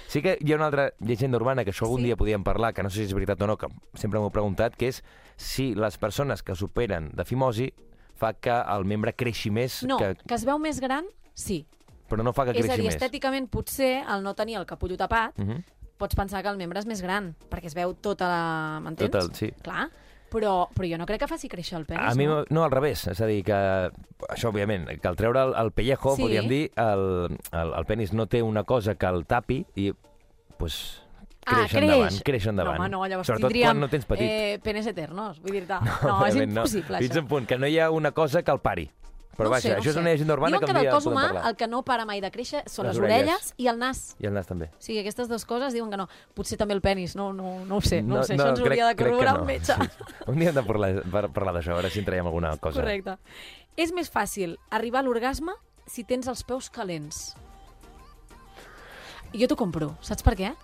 Sí 0.09 0.23
que 0.25 0.39
hi 0.41 0.53
ha 0.55 0.57
una 0.57 0.67
altra 0.71 0.87
llegenda 1.05 1.37
urbana, 1.37 1.65
que 1.67 1.71
això 1.75 1.85
algun 1.85 2.01
Sí. 2.01 2.07
dia 2.09 2.17
podíem 2.17 2.45
parlar, 2.45 2.73
que 2.73 2.83
no 2.83 2.89
sé 2.89 3.03
si 3.03 3.05
és 3.11 3.13
veritat 3.15 3.43
o 3.45 3.47
no, 3.47 3.59
que 3.61 3.69
sempre 3.95 4.21
m'ho 4.21 4.29
he 4.29 4.37
preguntat, 4.39 4.77
que 4.77 4.89
és 4.89 5.03
si 5.37 5.75
les 5.75 5.99
persones 5.99 6.43
que 6.43 6.55
superen 6.57 7.11
de 7.13 7.25
fimosi 7.29 7.69
fa 8.17 8.33
que 8.33 8.51
el 8.53 8.85
membre 8.89 9.13
creixi 9.13 9.51
més, 9.51 9.83
No, 9.85 9.99
que, 9.99 10.15
que 10.27 10.35
es 10.35 10.45
veu 10.49 10.59
més 10.59 10.81
gran, 10.81 11.05
sí. 11.35 11.67
Però 12.09 12.23
no 12.25 12.33
fa 12.33 12.45
que 12.45 12.51
És 12.53 12.57
a 12.57 12.61
creixi 12.69 12.81
dir, 12.83 12.87
més. 12.91 12.97
estèticament, 12.97 13.49
potser, 13.51 14.03
al 14.07 14.23
no 14.23 14.35
tenir 14.35 14.57
el 14.57 14.67
capullo 14.67 14.97
tapat, 14.97 15.37
Mhm. 15.39 15.63
pots 15.99 16.15
pensar 16.15 16.43
que 16.43 16.49
el 16.49 16.57
membre 16.57 16.79
és 16.81 16.87
més 16.87 17.03
gran, 17.03 17.35
perquè 17.51 17.67
es 17.67 17.75
veu 17.75 17.95
tota 17.95 18.29
la... 18.29 18.81
M'entens? 18.81 19.11
Tot 19.11 19.23
el- 19.23 19.35
sí. 19.35 19.51
Clar, 19.63 19.89
però, 20.31 20.69
però 20.75 20.89
jo 20.91 20.99
no 20.99 21.07
crec 21.07 21.21
que 21.21 21.27
faci 21.29 21.49
créixer 21.49 21.79
el 21.79 21.87
penis, 21.87 22.05
A 22.13 22.15
mi, 22.15 22.27
no? 22.27 22.45
no, 22.51 22.63
al 22.65 22.71
revés. 22.71 23.07
És 23.09 23.21
a 23.21 23.27
dir, 23.27 23.43
que 23.45 23.53
això, 23.53 24.51
òbviament, 24.53 24.87
que 25.01 25.09
al 25.09 25.17
treure 25.17 25.43
el, 25.43 25.55
el 25.57 25.73
pellejo, 25.73 26.15
Sí. 26.17 26.23
podríem 26.23 26.49
dir, 26.49 26.71
el, 26.77 27.37
el, 27.53 27.73
el 27.75 27.85
penis 27.87 28.13
no 28.13 28.27
té 28.27 28.43
una 28.43 28.65
cosa 28.65 28.95
que 28.95 29.07
el 29.07 29.27
tapi 29.27 29.67
i, 29.75 29.93
pues, 30.57 31.03
Ah, 31.51 31.65
creix 31.67 31.75
endavant. 31.81 32.23
Creix 32.25 32.47
endavant. 32.47 32.77
No, 32.77 32.83
home, 32.85 32.89
no, 32.91 33.07
llavors 33.09 33.27
Sobretot 33.27 33.49
tindríem 33.49 33.69
quan 33.71 33.81
no 33.81 33.89
tens 33.89 34.05
petit. 34.05 34.29
Eh, 34.31 34.59
penes 34.63 34.87
eternos, 34.87 35.41
vull 35.41 35.53
dir-te. 35.53 35.79
No, 36.05 36.19
no, 36.21 36.27
és 36.27 36.37
impossible, 36.37 36.99
Fins 36.99 37.11
això. 37.15 37.19
a 37.19 37.23
un 37.23 37.29
punt, 37.29 37.47
que 37.47 37.57
no 37.59 37.67
hi 37.67 37.79
ha 37.79 37.91
una 37.91 38.13
cosa 38.13 38.43
que 38.43 38.51
el 38.53 38.61
pari. 38.61 38.91
Però 39.39 39.47
no 39.47 39.51
vaja, 39.55 39.63
sé, 39.63 39.69
no 39.71 39.77
això 39.79 39.87
ho 39.87 39.91
és 39.91 39.95
sé. 39.95 40.01
una 40.01 40.11
llegenda 40.11 40.35
urbana 40.35 40.57
Diuen 40.59 40.67
que 40.67 40.73
que 40.75 40.79
del 40.83 40.91
cos 40.93 41.07
humà 41.07 41.23
parlar. 41.29 41.47
el 41.49 41.57
que 41.57 41.67
no 41.71 41.83
para 41.87 42.05
mai 42.05 42.21
de 42.21 42.31
créixer 42.35 42.65
són 42.67 42.87
Les 42.89 42.97
les, 42.97 43.05
orelles. 43.05 43.29
orelles 43.29 43.55
i 43.57 43.69
el 43.71 43.79
nas. 43.79 44.17
I 44.19 44.27
el 44.27 44.35
nas 44.35 44.47
també. 44.49 44.67
O 44.75 44.81
sigui, 44.83 44.99
aquestes 44.99 45.29
dues 45.31 45.45
coses 45.47 45.73
diuen 45.73 45.91
que 45.91 45.97
no. 45.97 46.09
Potser 46.35 46.59
també 46.59 46.75
el 46.75 46.81
penis, 46.83 47.15
no, 47.15 47.33
no, 47.33 47.65
no 47.65 47.77
ho 47.77 47.81
sé, 47.81 48.03
no, 48.03 48.19
ho 48.19 48.25
sé. 48.25 48.35
no, 48.37 48.43
això 48.45 48.51
ens 48.51 48.61
crec- 48.61 48.67
hauria 48.73 48.89
de 48.89 48.97
corroborar 48.97 49.35
no. 49.37 49.41
un 49.43 49.47
metge. 49.47 49.73
Sí. 49.75 49.89
Un 50.27 50.39
dia 50.41 50.49
hem 50.51 50.55
de 50.57 50.63
parlar, 50.65 50.91
par- 51.11 51.31
parlar 51.31 51.55
d'això, 51.55 51.71
a 51.71 51.75
veure 51.79 51.91
si 51.91 52.01
en 52.01 52.05
traiem 52.05 52.27
alguna 52.27 52.57
cosa. 52.59 52.81
Correcte. 52.83 53.17
És 53.77 53.93
més 53.95 54.11
fàcil 54.11 54.59
arribar 54.71 55.01
a 55.01 55.03
l'orgasme 55.07 55.53
si 55.87 56.03
tens 56.05 56.27
els 56.27 56.43
peus 56.43 56.69
calents. 56.69 57.37
Jo 59.35 59.47
t'ho 59.47 59.57
compro. 59.61 59.93
Saps 60.01 60.23
per 60.25 60.35
què? 60.39 60.55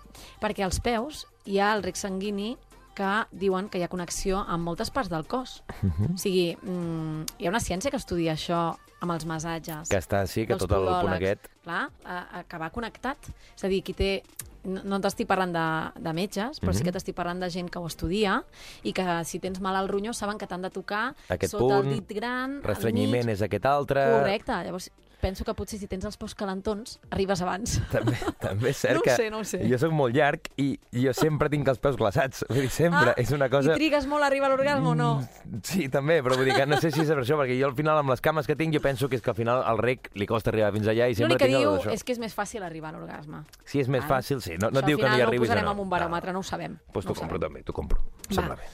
Perquè 0.40 0.64
als 0.64 0.80
peus 0.80 1.26
hi 1.44 1.58
ha 1.60 1.72
el 1.76 1.82
rec 1.84 1.96
sanguini 2.00 2.56
que 2.94 3.10
diuen 3.32 3.68
que 3.68 3.78
hi 3.78 3.82
ha 3.84 3.88
connexió 3.92 4.38
amb 4.46 4.64
moltes 4.64 4.90
parts 4.90 5.10
del 5.10 5.26
cos. 5.26 5.62
Mhm. 5.82 6.14
O 6.14 6.18
sigui, 6.18 6.56
mm, 6.62 7.24
hi 7.38 7.46
ha 7.46 7.50
una 7.50 7.60
ciència 7.60 7.90
que 7.90 7.96
estudia 8.00 8.32
això 8.34 8.76
amb 9.00 9.12
els 9.12 9.26
massatges. 9.26 9.88
Que 9.90 9.98
està, 10.00 10.26
sí, 10.26 10.46
que 10.46 10.56
tot 10.56 10.70
el 10.72 10.86
punt 10.86 11.12
aquest... 11.12 11.48
Clar, 11.64 11.90
a, 12.04 12.18
a, 12.40 12.42
que 12.48 12.58
va 12.58 12.70
connectat. 12.70 13.18
És 13.56 13.64
a 13.64 13.68
dir, 13.68 13.82
qui 13.84 13.92
té... 13.92 14.22
No, 14.64 14.80
no 14.88 14.96
t'estic 15.04 15.26
parlant 15.28 15.50
de, 15.52 16.00
de 16.00 16.12
metges, 16.16 16.56
però 16.58 16.72
sí 16.72 16.80
Mhm. 16.80 16.84
que 16.86 16.92
t'estic 16.92 17.14
parlant 17.14 17.38
de 17.42 17.50
gent 17.52 17.68
que 17.68 17.78
ho 17.78 17.84
estudia 17.86 18.38
i 18.82 18.94
que 18.96 19.04
si 19.28 19.38
tens 19.38 19.60
mal 19.60 19.76
al 19.76 19.88
ronyó 19.90 20.14
saben 20.14 20.38
que 20.38 20.46
t'han 20.46 20.62
de 20.62 20.70
tocar 20.70 21.14
Aquest 21.28 21.52
sota 21.52 21.82
punt, 21.82 21.88
el 21.88 21.94
dit 22.00 22.14
gran, 22.16 22.62
Restrenyiment 22.62 23.26
mig. 23.26 23.34
és 23.34 23.42
aquest 23.42 23.66
altre... 23.66 24.00
Correcte. 24.20 24.52
Llavors, 24.64 24.88
penso 25.24 25.44
que 25.48 25.54
potser 25.56 25.78
si 25.80 25.88
tens 25.88 26.04
els 26.04 26.18
peus 26.20 26.34
calentons, 26.36 26.98
arribes 27.08 27.40
abans. 27.44 27.78
També, 27.94 28.12
també 28.42 28.70
és 28.74 28.80
cert 28.84 28.98
No 28.98 29.00
ho 29.00 29.04
que 29.06 29.14
sé, 29.16 29.30
no 29.32 29.40
ho 29.40 29.46
sé. 29.48 29.62
jo 29.70 29.78
sóc 29.80 29.94
molt 29.96 30.12
llarg 30.16 30.50
i 30.60 30.66
jo 31.00 31.14
sempre 31.16 31.48
tinc 31.52 31.68
els 31.72 31.80
peus 31.80 31.96
glaçats. 31.96 32.44
Vull 32.50 32.66
dir, 32.66 32.70
sempre. 32.74 33.14
és 33.20 33.32
una 33.32 33.48
cosa... 33.48 33.72
Ah, 33.72 33.78
I 33.78 33.80
trigues 33.80 34.04
molt 34.10 34.26
a 34.26 34.28
arribar 34.28 34.50
a 34.50 34.54
l'orgasme 34.54 34.92
o 34.92 34.94
no? 34.98 35.08
Mm, 35.24 35.62
Sí, 35.64 35.88
també, 35.88 36.18
però 36.22 36.36
vull 36.36 36.44
dir 36.50 36.54
que 36.58 36.66
no 36.68 36.76
sé 36.82 36.90
si 36.92 37.00
és 37.02 37.08
per 37.08 37.22
això, 37.24 37.38
perquè 37.40 37.56
jo 37.58 37.70
al 37.70 37.76
final 37.78 38.02
amb 38.02 38.12
les 38.12 38.20
cames 38.20 38.46
que 38.46 38.56
tinc 38.60 38.76
jo 38.76 38.82
penso 38.84 39.08
que 39.08 39.16
és 39.16 39.24
que 39.24 39.32
al 39.32 39.38
final 39.38 39.64
al 39.64 39.80
rec 39.80 40.10
li 40.18 40.28
costa 40.28 40.52
arribar 40.52 40.70
fins 40.76 40.86
allà 40.92 41.08
i 41.08 41.16
sempre 41.16 41.32
L'únic 41.34 41.40
que 41.40 41.50
tinc 41.50 41.64
diu 41.64 41.92
és 41.94 42.04
que 42.04 42.12
és 42.12 42.20
més 42.22 42.36
fàcil 42.36 42.62
arribar 42.66 42.92
a 42.92 42.98
l'orgasme. 42.98 43.44
Si 43.64 43.80
és 43.80 43.88
més 43.88 44.04
Ah. 44.04 44.10
fàcil, 44.18 44.42
sí. 44.44 44.58
No, 44.60 44.68
no 44.68 44.80
Això 44.80 44.84
et 44.84 44.92
diu 44.92 44.98
al 44.98 45.02
que 45.02 45.08
no 45.08 45.14
final 45.14 45.18
hi 45.18 45.22
no 45.22 45.24
ho 45.24 45.28
arribis 45.32 45.48
o 45.48 45.50
posarem 45.50 45.64
no. 45.64 45.74
amb 45.76 45.80
un 45.86 45.90
baròmetre, 45.96 46.32
no 46.36 46.40
ho 46.44 46.46
sabem. 46.46 46.76
Doncs 46.92 47.06
no 47.06 47.12
t'ho 47.12 47.16
ho 47.16 47.22
compro 47.22 47.38
també, 47.40 47.62
t'ho 47.64 47.72
compro. 47.72 48.00
Em 48.28 48.36
Sembla 48.36 48.56
bé. 48.60 48.68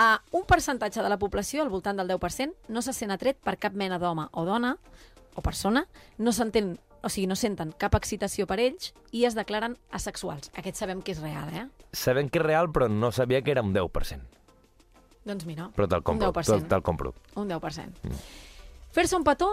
Uh, 0.00 0.16
un 0.38 0.44
percentatge 0.48 1.02
de 1.02 1.08
la 1.10 1.18
població, 1.18 1.60
al 1.64 1.68
voltant 1.68 1.98
del 1.98 2.08
10%, 2.08 2.54
no 2.72 2.80
se 2.80 2.92
sent 2.96 3.10
atret 3.10 3.36
per 3.42 3.56
cap 3.58 3.74
mena 3.74 3.98
d'home 3.98 4.28
o 4.32 4.44
dona 4.46 4.76
o 5.34 5.42
persona, 5.42 5.86
no 6.18 6.32
s'entén 6.32 6.78
o 7.02 7.08
sigui, 7.08 7.26
no 7.26 7.36
senten 7.36 7.70
cap 7.80 7.94
excitació 7.96 8.44
per 8.46 8.58
ells 8.60 8.90
i 9.16 9.24
es 9.24 9.32
declaren 9.34 9.78
asexuals. 9.90 10.50
Aquest 10.54 10.76
sabem 10.76 11.00
que 11.00 11.12
és 11.14 11.20
real, 11.22 11.48
eh? 11.48 11.62
Sabem 11.96 12.28
que 12.28 12.38
és 12.38 12.44
real, 12.44 12.68
però 12.68 12.90
no 12.92 13.08
sabia 13.10 13.40
que 13.40 13.50
era 13.54 13.62
un 13.62 13.72
10%. 13.72 14.20
Doncs 15.24 15.46
mira, 15.46 15.70
Però 15.76 15.86
te'l 15.88 16.00
un 16.02 16.04
compro, 16.04 16.30
10%. 16.32 16.68
te'l 16.68 16.82
compro. 16.82 17.14
Un 17.36 17.48
10%. 17.48 18.12
Fer-se 18.92 19.16
un 19.16 19.24
petó 19.24 19.48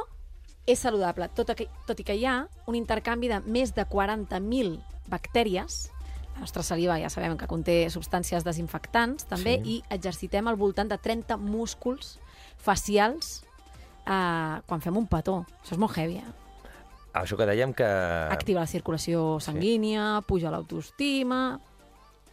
és 0.66 0.80
saludable, 0.80 1.30
tot, 1.30 1.54
que, 1.56 1.70
tot 1.88 2.00
i 2.00 2.04
que 2.04 2.16
hi 2.20 2.26
ha 2.26 2.48
un 2.68 2.76
intercanvi 2.76 3.30
de 3.32 3.40
més 3.48 3.72
de 3.74 3.86
40.000 3.88 4.82
bactèries 5.08 5.90
la 6.36 6.42
nostra 6.42 6.62
saliva 6.62 7.00
ja 7.00 7.10
sabem 7.10 7.38
que 7.38 7.48
conté 7.48 7.88
substàncies 7.90 8.44
desinfectants 8.44 9.24
també 9.26 9.56
Sí. 9.64 9.78
i 9.80 9.84
exercitem 9.90 10.48
al 10.48 10.56
voltant 10.60 10.90
de 10.92 10.98
30 10.98 11.38
músculs 11.38 12.20
facials 12.58 13.44
eh, 14.08 14.62
quan 14.66 14.82
fem 14.84 14.98
un 14.98 15.08
petó. 15.12 15.42
Això 15.62 15.76
és 15.76 15.82
molt 15.82 15.98
heavy, 15.98 16.18
eh? 16.24 16.36
Això 17.18 17.38
que 17.40 17.48
dèiem 17.50 17.74
que... 17.74 17.86
Activa 18.32 18.62
la 18.62 18.68
circulació 18.70 19.40
sanguínia, 19.42 20.22
puja 20.28 20.52
l'autoestima... 20.54 21.60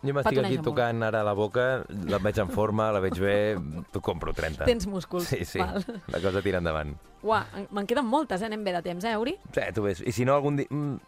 Jo 0.04 0.12
m'estic 0.12 0.37
aquí 0.37 0.59
molt. 0.59 0.66
tocant 0.66 0.99
ara 1.07 1.23
la 1.25 1.33
boca, 1.33 1.62
la 2.12 2.19
veig 2.21 2.37
en 2.43 2.50
forma, 2.52 2.90
la 2.93 3.00
veig 3.00 3.16
bé, 3.16 3.37
t'ho 3.90 4.02
compro 4.04 4.35
30. 4.37 4.66
Tens 4.69 4.85
músculs. 4.87 5.25
Sí, 5.31 5.47
sí, 5.49 5.57
Val. 5.62 5.81
la 6.12 6.21
cosa 6.21 6.43
tira 6.45 6.59
endavant. 6.61 6.90
Uà, 7.25 7.38
en- 7.57 7.71
me'n 7.73 7.87
queden 7.88 8.04
moltes, 8.04 8.43
eh? 8.43 8.50
Anem 8.50 8.61
bé 8.66 8.75
de 8.76 8.83
temps, 8.85 9.07
eh, 9.09 9.14
Uri? 9.16 9.33
Sí, 9.54 9.64
tu 9.73 9.87
ves. 9.87 10.02
I 10.04 10.12
si 10.12 10.26
no 10.28 10.35
algun 10.37 10.59
dia... 10.61 10.66
Mm, 10.69 10.99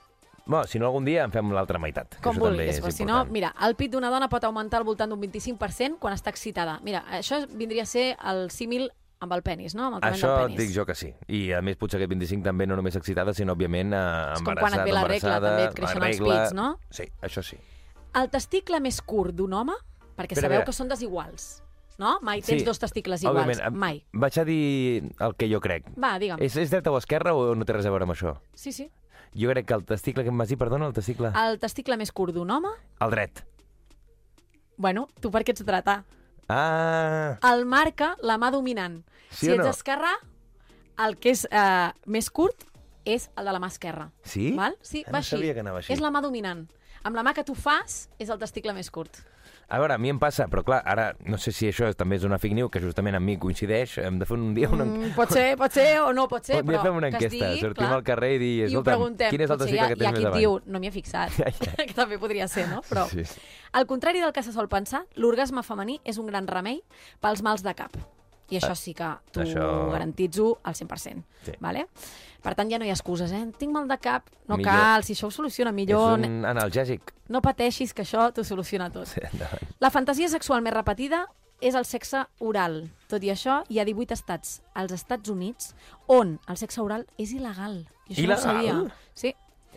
bueno, 0.47 0.65
si 0.65 0.79
no 0.81 0.87
algun 0.89 1.05
dia 1.05 1.27
en 1.29 1.35
fem 1.35 1.53
l'altra 1.53 1.77
meitat. 1.83 2.17
Com 2.25 2.41
vulguis, 2.41 2.81
però 2.81 2.95
si 2.95 3.05
no, 3.05 3.27
mira, 3.29 3.53
el 3.67 3.77
pit 3.77 3.93
d'una 3.93 4.09
dona 4.09 4.31
pot 4.33 4.49
augmentar 4.49 4.81
al 4.81 4.89
voltant 4.89 5.13
d'un 5.13 5.21
25% 5.21 5.99
quan 6.01 6.17
està 6.17 6.33
excitada. 6.33 6.79
Mira, 6.87 7.05
això 7.19 7.43
vindria 7.53 7.83
a 7.85 7.91
ser 7.91 8.15
el 8.25 8.47
símil 8.55 8.89
amb 9.21 9.33
el 9.33 9.43
penis, 9.43 9.75
no? 9.75 9.87
Amb 9.89 9.97
el 10.05 10.13
Això 10.13 10.29
del 10.37 10.47
penis. 10.53 10.59
dic 10.61 10.75
jo 10.77 10.85
que 10.87 10.95
sí. 10.95 11.13
I 11.29 11.53
a 11.57 11.63
més 11.65 11.77
potser 11.81 11.99
aquest 12.01 12.11
25 12.13 12.45
també 12.45 12.67
no 12.67 12.77
només 12.77 12.97
excitada, 12.99 13.33
sinó 13.35 13.55
òbviament 13.57 13.93
eh, 13.97 14.01
És 14.37 14.43
com 14.43 14.53
embarassada, 14.53 14.61
quan 14.61 14.75
et 14.81 14.85
ve 14.85 14.93
la 14.93 15.05
regla, 15.05 15.37
embarassada, 15.37 15.53
també 15.57 15.69
et 15.71 15.75
creixen 15.79 16.01
la 16.01 16.09
els 16.11 16.19
regla... 16.21 16.41
pits, 16.43 16.55
no? 16.59 16.67
Sí, 16.91 17.07
això 17.23 17.43
sí. 17.43 17.57
El 18.17 18.29
testicle 18.33 18.81
més 18.81 19.01
curt 19.03 19.35
d'un 19.37 19.53
home, 19.53 19.75
perquè 20.17 20.37
Espera, 20.37 20.49
sabeu 20.55 20.67
que 20.69 20.73
són 20.77 20.89
desiguals, 20.93 21.63
no? 21.99 22.19
Mai 22.23 22.41
tens 22.45 22.61
Sí, 22.63 22.67
dos 22.69 22.79
testicles 22.79 23.23
iguals, 23.25 23.41
Òbviament, 23.47 23.77
mai. 23.77 24.03
Vaig 24.13 24.39
a 24.41 24.45
dir 24.45 25.03
el 25.21 25.35
que 25.37 25.49
jo 25.53 25.61
crec. 25.65 25.89
Va, 25.97 26.15
digue'm. 26.21 26.41
És, 26.45 26.57
és 26.57 26.71
dreta 26.73 26.93
o 26.93 26.97
esquerra 27.01 27.35
o 27.37 27.55
no 27.57 27.65
té 27.65 27.73
res 27.77 27.89
a 27.89 27.91
veure 27.93 28.05
amb 28.09 28.13
això? 28.17 28.37
Sí, 28.55 28.73
sí. 28.73 28.91
Jo 29.37 29.51
crec 29.53 29.67
que 29.69 29.75
el 29.77 29.85
testicle 29.85 30.23
que 30.25 30.31
em 30.33 30.39
vas 30.39 30.49
dir, 30.49 30.57
perdona, 30.57 30.87
el 30.89 30.95
testicle... 30.97 31.33
El 31.37 31.59
testicle 31.61 31.97
més 32.01 32.13
curt 32.13 32.33
d'un 32.37 32.51
home, 32.51 32.69
El 33.05 33.11
dret. 33.13 33.43
bueno, 34.77 35.09
tu 35.21 35.31
per 35.33 35.43
què 35.45 35.53
ets 35.57 35.65
dretà? 35.65 36.03
Ah, 36.49 37.39
El 37.53 37.65
marca 37.67 38.17
la 38.23 38.37
mà 38.39 38.51
dominant. 38.55 39.01
Sí 39.31 39.47
si 39.47 39.53
ets 39.53 39.65
no? 39.65 39.71
esquerrà, 39.71 40.13
el 41.07 41.17
que 41.21 41.31
és 41.35 41.47
eh, 41.51 41.91
més 42.07 42.31
curt 42.31 42.65
és 43.05 43.29
el 43.37 43.45
de 43.47 43.53
la 43.53 43.61
mà 43.63 43.69
esquerra. 43.69 44.11
sí? 44.25 44.53
Val? 44.57 44.77
Sí, 44.83 45.03
Ah, 45.07 45.11
va 45.11 45.19
no 45.19 45.25
així. 45.25 45.37
sabia 45.37 45.55
que 45.55 45.61
anava 45.61 45.79
així. 45.83 45.93
És 45.93 46.01
la 46.01 46.11
mà 46.11 46.23
dominant. 46.23 46.67
Amb 47.05 47.15
la 47.17 47.23
mà 47.23 47.35
que 47.35 47.45
tu 47.45 47.55
fas 47.55 48.09
és 48.19 48.29
el 48.31 48.39
testicle 48.39 48.73
més 48.73 48.91
curt. 48.91 49.21
A 49.69 49.81
veure, 49.83 49.95
a 49.95 49.99
mi 49.99 50.13
em 50.13 50.19
passa, 50.23 50.45
però 50.47 50.63
clar, 50.63 50.77
ara 50.87 51.09
no 51.27 51.39
sé 51.43 51.51
si 51.51 51.67
això 51.67 51.89
també 51.99 52.21
és 52.21 52.25
una 52.25 52.37
fake 52.39 52.55
news, 52.55 52.71
que 52.71 52.79
justament 52.79 53.17
amb 53.19 53.27
mi 53.27 53.35
coincideix, 53.43 53.97
hem 53.99 54.21
de 54.21 54.29
fer 54.29 54.37
un 54.39 54.53
dia 54.55 54.69
una... 54.71 54.85
Mm, 54.87 55.09
pot 55.17 55.33
ser, 55.35 55.57
pot 55.63 55.75
ser 55.75 55.89
o 56.05 56.13
no 56.15 56.29
pot 56.31 56.47
ser, 56.47 56.61
dia 56.61 56.69
però 56.69 56.85
fem 56.85 57.01
una 57.01 57.11
que 57.11 57.19
es 57.19 57.27
enquesta, 57.27 57.49
digui, 57.51 57.65
sortim 57.65 57.83
clar, 57.83 57.97
al 57.99 58.05
carrer 58.07 58.31
i 58.37 58.39
dir, 58.39 58.53
i 58.55 58.63
ho 58.63 58.69
escolta, 58.69 58.93
preguntem. 58.95 59.31
quin 59.35 59.43
és 59.43 59.51
el 59.51 59.57
hi 59.57 59.65
ha, 59.67 59.67
que 59.67 59.75
hi 59.75 59.81
ha 59.83 59.89
tens 59.89 60.07
qui 60.07 60.13
més 60.15 60.29
davant? 60.29 60.39
diu, 60.45 60.57
no 60.71 60.79
m'hi 60.85 60.87
he 60.87 60.95
fixat, 60.95 61.35
Ja, 61.43 61.51
ja. 61.51 61.75
que 61.83 61.97
també 61.99 62.19
podria 62.23 62.47
ser, 62.47 62.69
no? 62.71 62.79
Però, 62.87 63.09
Sí. 63.11 63.27
al 63.73 63.87
contrari 63.91 64.23
del 64.23 64.31
que 64.33 64.45
se 64.47 64.55
sol 64.55 64.69
pensar, 64.71 65.03
l'orgasme 65.19 65.67
femení 65.67 65.99
és 66.05 66.23
un 66.23 66.31
gran 66.31 66.47
remei 66.47 66.85
pels 67.21 67.43
mals 67.43 67.67
de 67.67 67.75
cap. 67.75 67.99
I 68.51 68.59
això 68.61 68.75
sí 68.79 68.95
que 68.95 69.09
t'ho 69.33 69.43
això- 69.43 69.91
garantitzo 69.91 70.61
al 70.63 70.75
100%. 70.75 71.25
Sí. 71.45 71.53
Vale? 71.61 71.87
Per 72.43 72.55
tant, 72.55 72.71
ja 72.71 72.79
no 72.79 72.85
hi 72.85 72.91
ha 72.91 72.95
excuses, 72.95 73.33
eh? 73.33 73.45
Tinc 73.59 73.73
mal 73.73 73.89
de 73.89 73.99
cap. 73.99 74.29
No 74.47 74.57
Millor. 74.57 74.71
cal, 74.73 75.03
si 75.05 75.15
això 75.15 75.27
ho 75.27 75.31
soluciona 75.31 75.73
millor. 75.73 76.21
És 76.21 76.27
un 76.29 76.45
analgèsic. 76.45 77.13
No 77.29 77.41
pateixis, 77.43 77.93
que 77.93 78.03
això 78.03 78.33
t'ho 78.33 78.45
soluciona 78.45 78.89
tot. 78.91 79.07
Sí, 79.07 79.21
endavant. 79.33 79.61
La 79.81 79.91
fantasia 79.91 80.29
sexual 80.29 80.63
més 80.63 80.73
repetida 80.73 81.27
és 81.61 81.75
el 81.75 81.85
sexe 81.85 82.25
oral. 82.39 82.91
Tot 83.09 83.25
i 83.25 83.31
això, 83.33 83.65
hi 83.69 83.81
ha 83.81 83.85
18 83.85 84.13
estats 84.15 84.63
als 84.75 84.93
Estats 84.93 85.29
Units 85.29 85.75
on 86.07 86.39
el 86.47 86.57
sexe 86.57 86.81
oral 86.81 87.07
és 87.19 87.33
il·legal. 87.33 87.87
I 88.09 88.15
això 88.15 88.23
Il·legal? 88.23 88.29
no 88.29 88.35
ho 88.37 88.39
sabia. 88.39 88.95
Sí. 89.15 89.35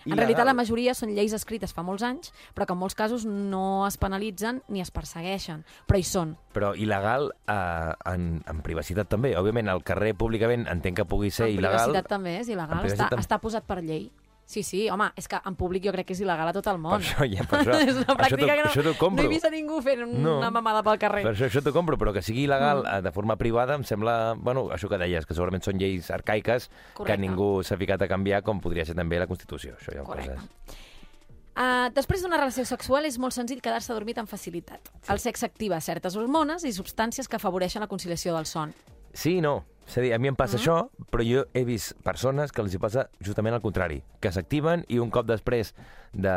En 0.09 0.13
Il·legal? 0.17 0.25
realitat, 0.25 0.45
la 0.49 0.53
majoria 0.57 0.93
són 0.97 1.13
lleis 1.15 1.33
escrites 1.37 1.73
fa 1.73 1.83
molts 1.85 2.03
anys, 2.03 2.33
però 2.57 2.65
que 2.65 2.73
en 2.73 2.79
molts 2.81 2.95
casos 2.97 3.25
no 3.29 3.85
es 3.87 3.97
penalitzen 4.01 4.63
ni 4.67 4.81
es 4.81 4.89
persegueixen. 4.91 5.63
Però 5.87 5.99
hi 5.99 6.03
són. 6.03 6.35
Però 6.53 6.73
il·legal 6.75 7.29
eh, 7.47 7.93
en, 8.13 8.41
en 8.49 8.61
privacitat 8.65 9.07
també. 9.09 9.35
Òbviament, 9.37 9.69
al 9.69 9.83
carrer 9.83 10.15
públicament 10.17 10.67
entenc 10.67 10.97
que 10.97 11.05
pugui 11.05 11.29
ser 11.31 11.47
en 11.49 11.57
il·legal. 11.59 11.85
privacitat 11.89 12.07
també 12.09 12.37
és 12.39 12.49
En 12.49 12.57
il·legal. 12.57 12.85
Està, 12.89 13.09
tam- 13.13 13.19
està 13.23 13.39
posat 13.39 13.63
per 13.69 13.79
llei. 13.83 14.09
Sí, 14.49 14.63
sí, 14.65 14.87
home, 14.89 15.11
és 15.15 15.27
que 15.29 15.37
en 15.45 15.53
públic 15.53 15.83
jo 15.85 15.91
crec 15.93 16.07
que 16.09 16.13
és 16.15 16.21
il·legal 16.23 16.47
a 16.49 16.53
tot 16.55 16.65
el 16.71 16.79
Per 16.79 16.81
món. 16.81 17.03
això, 17.03 17.21
ja, 17.29 17.43
per 17.45 17.59
això, 17.61 17.75
és 17.85 17.93
una 17.99 18.05
això 18.07 18.15
pràctica 18.17 18.39
t'ho- 18.39 18.47
que 18.49 18.63
no, 18.63 18.69
això 18.71 19.11
no 19.13 19.21
he 19.21 19.27
vist 19.29 19.45
a 19.45 19.51
ningú 19.53 19.77
fent 19.85 20.01
No. 20.09 20.39
una 20.39 20.49
mamada 20.49 20.81
pel 20.81 20.97
carrer. 20.97 21.21
Per 21.27 21.35
això, 21.35 21.45
això 21.51 21.61
t'ho 21.61 21.71
compro, 21.75 21.99
però 22.01 22.11
que 22.15 22.23
sigui 22.25 22.47
il·legal 22.47 22.81
Mm. 22.81 22.95
eh, 22.97 23.01
de 23.05 23.11
forma 23.11 23.35
privada 23.37 23.75
em 23.75 23.83
sembla... 23.85 24.33
Bueno, 24.39 24.69
això 24.73 24.89
que 24.89 24.97
deies, 24.97 25.27
que 25.27 25.35
segurament 25.37 25.61
són 25.61 25.77
lleis 25.77 26.09
arcaiques 26.09 26.67
que 26.69 26.93
Correcte. 26.97 27.21
ningú 27.21 27.61
s'ha 27.63 27.77
ficat 27.77 28.01
a 28.01 28.07
canviar, 28.07 28.41
com 28.41 28.59
podria 28.59 28.85
ser 28.89 28.95
també 28.95 29.19
la 29.19 29.27
Constitució. 29.27 29.75
Això 29.77 29.93
ja 29.93 30.01
ho 30.01 30.05
Correcte. 30.05 30.33
poses. 30.33 30.49
Uh, 31.59 31.89
després 31.93 32.21
d'una 32.23 32.37
relació 32.39 32.63
sexual 32.65 33.05
és 33.05 33.17
molt 33.19 33.33
senzill 33.35 33.59
quedar-se 33.61 33.91
adormit 33.91 34.17
amb 34.17 34.29
facilitat. 34.31 34.79
Sí. 35.03 35.11
El 35.11 35.19
sexe 35.19 35.45
activa 35.45 35.79
certes 35.83 36.15
hormones 36.15 36.63
i 36.63 36.71
substàncies 36.71 37.27
que 37.27 37.35
afavoreixen 37.35 37.81
la 37.83 37.87
conciliació 37.91 38.33
del 38.33 38.45
son. 38.47 38.73
Sí 39.13 39.37
i 39.37 39.41
no. 39.41 39.65
És 39.89 39.97
a 39.97 40.01
dir, 40.05 40.13
a 40.13 40.19
mi 40.21 40.29
em 40.29 40.35
passa 40.37 40.55
Mm. 40.57 40.61
això, 40.61 41.07
però 41.09 41.23
jo 41.25 41.45
he 41.53 41.63
vist 41.65 41.95
persones 42.05 42.51
que 42.53 42.61
els 42.61 42.73
hi 42.73 42.77
passa 42.77 43.07
justament 43.19 43.55
al 43.57 43.61
contrari, 43.61 44.03
que 44.21 44.31
s'activen 44.31 44.85
i 44.87 44.99
un 45.01 45.09
cop 45.09 45.25
després 45.25 45.73
de, 46.13 46.35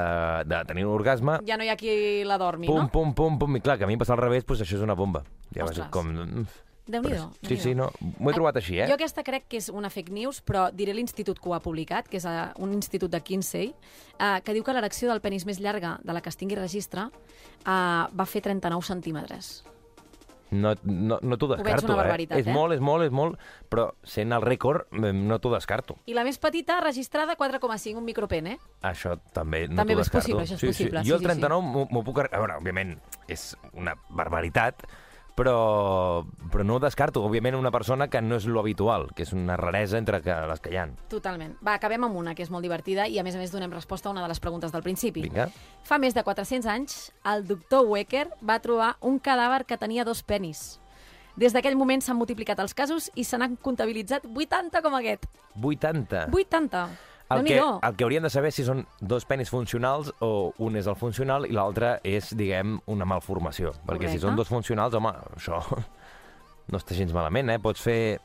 de 0.49 0.65
tenir 0.67 0.87
un 0.87 0.95
orgasme, 0.95 1.39
Ja 1.47 1.59
no 1.61 1.65
hi 1.65 1.69
ha 1.69 1.77
qui 1.77 2.25
la 2.25 2.39
dormi, 2.39 2.67
pum, 2.67 2.87
no? 2.87 2.89
pum, 2.91 3.13
pum, 3.15 3.39
pum, 3.39 3.57
i 3.57 3.61
clar, 3.61 3.77
que 3.79 3.85
a 3.85 3.87
mi 3.87 3.93
em 3.95 3.99
passa 4.01 4.15
al 4.17 4.23
revés, 4.25 4.47
doncs 4.49 4.63
això 4.65 4.77
és 4.81 4.83
una 4.83 4.95
bomba. 4.97 5.23
Ja 5.55 5.65
vas 5.67 5.77
Ostres. 5.77 5.91
com... 5.93 6.09
mm, 6.09 6.47
Déu-n'hi-do. 6.85 7.29
però- 7.31 7.49
Sí, 7.49 7.57
sí, 7.59 7.75
no, 7.77 7.91
m'ho 8.19 8.31
he 8.31 8.35
trobat 8.35 8.57
així, 8.57 8.81
eh? 8.81 8.89
Jo 8.89 8.95
aquesta 8.95 9.23
crec 9.23 9.45
que 9.49 9.57
és 9.59 9.69
una 9.69 9.89
fake 9.89 10.11
news, 10.11 10.41
però 10.45 10.65
diré 10.75 10.93
l'institut 10.95 11.39
que 11.39 11.49
ho 11.49 11.55
ha 11.55 11.61
publicat, 11.63 12.09
que 12.09 12.17
és 12.17 12.25
eh, 12.25 12.49
un 12.59 12.73
institut 12.73 13.09
de 13.11 13.21
Kinsey, 13.21 13.69
eh, 14.19 14.41
que 14.43 14.53
diu 14.53 14.65
que 14.65 14.73
l'erecció 14.75 15.09
del 15.13 15.21
penis 15.21 15.47
més 15.47 15.61
llarga 15.61 16.01
de 16.03 16.13
la 16.13 16.21
que 16.21 16.29
es 16.33 16.37
tingui 16.37 16.57
registre 16.57 17.03
eh, 17.03 17.69
va 17.69 18.27
fer 18.27 18.43
39 18.43 18.83
centímetres. 18.83 19.63
No, 20.53 20.75
no, 20.85 21.17
no 21.25 21.37
t'ho 21.41 21.49
veig 21.49 21.63
descarto, 21.65 21.95
eh? 21.97 22.27
És 22.37 22.47
eh? 22.47 22.53
molt, 22.53 22.75
és 22.77 22.81
molt, 22.85 23.07
és 23.07 23.13
molt, 23.15 23.39
però 23.73 23.87
sent 24.05 24.35
el 24.37 24.43
rècord 24.45 24.85
eh, 24.93 25.13
no 25.17 25.39
t'ho 25.41 25.53
descarto. 25.55 25.97
I 26.05 26.13
la 26.13 26.25
més 26.29 26.37
petita, 26.39 26.77
registrada 26.85 27.39
4,5, 27.41 27.97
un 27.97 28.05
micropen, 28.05 28.51
eh? 28.53 28.59
Això 28.83 29.17
també 29.33 29.65
no 29.69 29.81
També 29.81 29.97
és 29.97 30.03
descarto. 30.05 30.27
possible, 30.29 30.43
això 30.45 30.59
és 30.59 30.61
sí, 30.61 30.67
possible, 30.75 31.01
Sí. 31.01 31.05
sí, 31.05 31.09
Jo 31.09 31.17
el 31.17 31.21
sí, 31.23 31.25
sí. 31.25 31.31
39 31.41 31.89
m'ho- 31.89 32.05
puc... 32.05 32.19
A 32.19 32.29
veure, 32.37 32.59
òbviament, 32.61 32.99
és 33.29 33.57
una 33.73 33.97
barbaritat, 34.11 34.85
però, 35.35 36.25
però 36.53 36.65
no 36.65 36.77
ho 36.77 36.83
descarto. 36.83 37.23
Òbviament, 37.25 37.57
una 37.57 37.73
persona 37.75 38.09
que 38.13 38.21
no 38.23 38.37
és 38.37 38.47
lo 38.47 38.61
habitual, 38.61 39.09
que 39.17 39.25
és 39.27 39.33
una 39.37 39.57
raresa 39.57 39.99
entre 39.99 40.21
que, 40.25 40.35
les 40.49 40.61
que 40.61 40.73
hi 40.73 40.79
ha. 40.81 40.87
Totalment. 41.13 41.57
Va, 41.65 41.77
acabem 41.79 42.05
amb 42.05 42.19
una, 42.21 42.37
que 42.37 42.45
és 42.45 42.53
molt 42.53 42.67
divertida, 42.67 43.09
i 43.09 43.19
a 43.19 43.25
més 43.27 43.37
a 43.37 43.41
més 43.41 43.55
donem 43.55 43.73
resposta 43.73 44.11
a 44.11 44.13
una 44.13 44.25
de 44.25 44.31
les 44.33 44.41
preguntes 44.41 44.73
del 44.75 44.85
principi. 44.85 45.25
Vinga. 45.29 45.49
Fa 45.89 45.99
més 46.03 46.15
de 46.15 46.25
400 46.27 46.69
anys, 46.71 47.01
el 47.33 47.47
doctor 47.49 47.87
Wecker 47.89 48.29
va 48.45 48.61
trobar 48.65 48.97
un 49.01 49.19
cadàver 49.19 49.65
que 49.67 49.81
tenia 49.81 50.05
dos 50.05 50.23
penis. 50.23 50.83
Des 51.37 51.55
d'aquell 51.57 51.79
moment 51.81 52.03
s'han 52.05 52.19
multiplicat 52.19 52.61
els 52.61 52.75
casos 52.77 53.09
i 53.17 53.25
se 53.25 53.39
n'han 53.41 53.57
comptabilitzat 53.57 54.27
80 54.29 54.83
com 54.85 54.99
aquest. 54.99 55.25
80. 55.57 56.27
80! 56.29 56.85
El 57.39 57.45
que, 57.45 57.55
Déu-n'hi-do. 57.55 57.81
el 57.89 57.97
que 57.97 58.05
hauríem 58.05 58.23
de 58.23 58.31
saber 58.31 58.49
és 58.49 58.55
si 58.61 58.65
són 58.65 58.85
dos 59.01 59.25
penis 59.25 59.51
funcionals 59.51 60.13
o 60.21 60.53
un 60.59 60.77
és 60.77 60.87
el 60.87 60.97
funcional 60.97 61.47
i 61.47 61.53
l'altre 61.53 62.01
és, 62.05 62.33
diguem, 62.37 62.79
una 62.87 63.05
malformació. 63.05 63.73
Perquè 63.87 64.09
si 64.09 64.19
Correcte. 64.19 64.21
són 64.27 64.37
dos 64.37 64.49
funcionals, 64.49 64.95
home, 64.95 65.13
això 65.37 65.61
no 66.73 66.79
està 66.79 66.95
gens 66.95 67.13
malament, 67.13 67.51
eh? 67.51 67.59
Pots 67.63 67.81
fer 67.83 68.21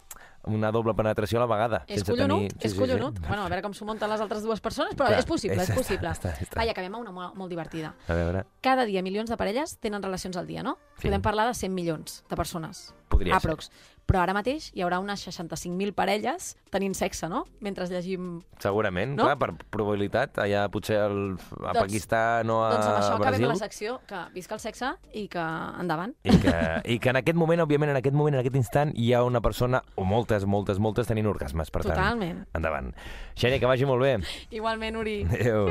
una 0.48 0.70
doble 0.72 0.94
penetració 0.96 1.40
a 1.40 1.42
la 1.44 1.48
vegada. 1.52 1.82
És 1.88 2.00
sense 2.00 2.14
collonut, 2.14 2.54
tenir... 2.54 2.66
és 2.70 2.74
collonut. 2.78 3.18
Bueno, 3.28 3.44
a 3.44 3.50
veure 3.52 3.62
com 3.66 3.74
s'ho 3.76 3.84
munten 3.84 4.08
les 4.08 4.22
altres 4.24 4.46
dues 4.46 4.62
persones, 4.64 4.94
però 4.96 5.10
Clar, 5.10 5.20
és 5.20 5.26
possible, 5.28 5.58
és- 5.60 5.70
és 5.74 5.76
possible. 5.76 6.08
està, 6.08 6.32
està. 6.40 6.56
Va, 6.56 6.64
i 6.64 6.70
acabem 6.72 6.94
amb 6.96 7.02
una 7.04 7.12
molt, 7.12 7.36
molt 7.36 7.50
divertida. 7.52 7.94
A 8.08 8.14
veure, 8.16 8.46
Cada 8.64 8.86
dia 8.88 9.02
milions 9.04 9.30
de 9.30 9.36
parelles 9.36 9.76
tenen 9.84 10.02
relacions 10.02 10.38
al 10.38 10.48
dia, 10.48 10.64
no? 10.64 10.78
Sí. 11.02 11.10
Podem 11.10 11.22
parlar 11.22 11.48
de 11.48 11.54
100 11.54 11.74
milions 11.76 12.24
de 12.30 12.36
persones. 12.40 12.94
Podria 13.18 13.40
ser. 13.40 13.50
aprox. 13.50 13.72
Però 14.08 14.22
ara 14.24 14.32
mateix 14.32 14.70
hi 14.74 14.80
haurà 14.86 15.02
unes 15.04 15.20
65.000 15.28 15.92
parelles 15.92 16.54
tenint 16.72 16.94
sexe, 16.96 17.28
no? 17.28 17.42
Mentre 17.60 17.88
llegim... 17.92 18.38
Segurament, 18.64 19.18
No? 19.18 19.26
clar, 19.26 19.36
per 19.42 19.50
probabilitat. 19.74 20.38
Allà 20.40 20.62
potser 20.72 20.96
el, 21.04 21.36
a 21.60 21.74
Doncs- 21.74 21.82
Pakistan 21.82 22.50
o 22.54 22.62
a 22.64 22.70
doncs 22.72 22.86
amb 22.88 22.98
això 23.02 23.14
acabem 23.18 23.28
Brasil. 23.42 23.48
la 23.50 23.56
secció, 23.60 23.98
que 24.08 24.22
visca 24.34 24.56
el 24.56 24.62
sexe 24.64 24.94
i 25.12 25.28
que 25.28 25.44
endavant. 25.84 26.16
I 26.24 26.38
que, 26.40 26.56
I 26.96 27.00
que 27.04 27.10
en 27.12 27.20
aquest 27.20 27.36
moment, 27.36 27.60
òbviament, 27.68 27.92
en 27.92 28.00
aquest 28.00 28.16
moment, 28.16 28.36
en 28.40 28.46
aquest 28.46 28.56
instant, 28.56 28.94
hi 28.96 29.12
ha 29.12 29.26
una 29.28 29.42
persona, 29.42 29.84
o 29.96 30.06
moltes, 30.08 30.46
moltes, 30.46 30.80
moltes, 30.80 31.08
tenint 31.12 31.28
orgasmes. 31.28 31.70
Per 31.70 31.84
tant, 31.84 31.94
Totalment. 31.98 32.46
endavant. 32.56 32.94
Xènia, 33.36 33.60
que 33.60 33.66
vagi 33.68 33.86
molt 33.86 34.02
bé. 34.08 34.16
Igualment, 34.56 34.96
Uri. 35.04 35.24
Adéu. 35.28 35.68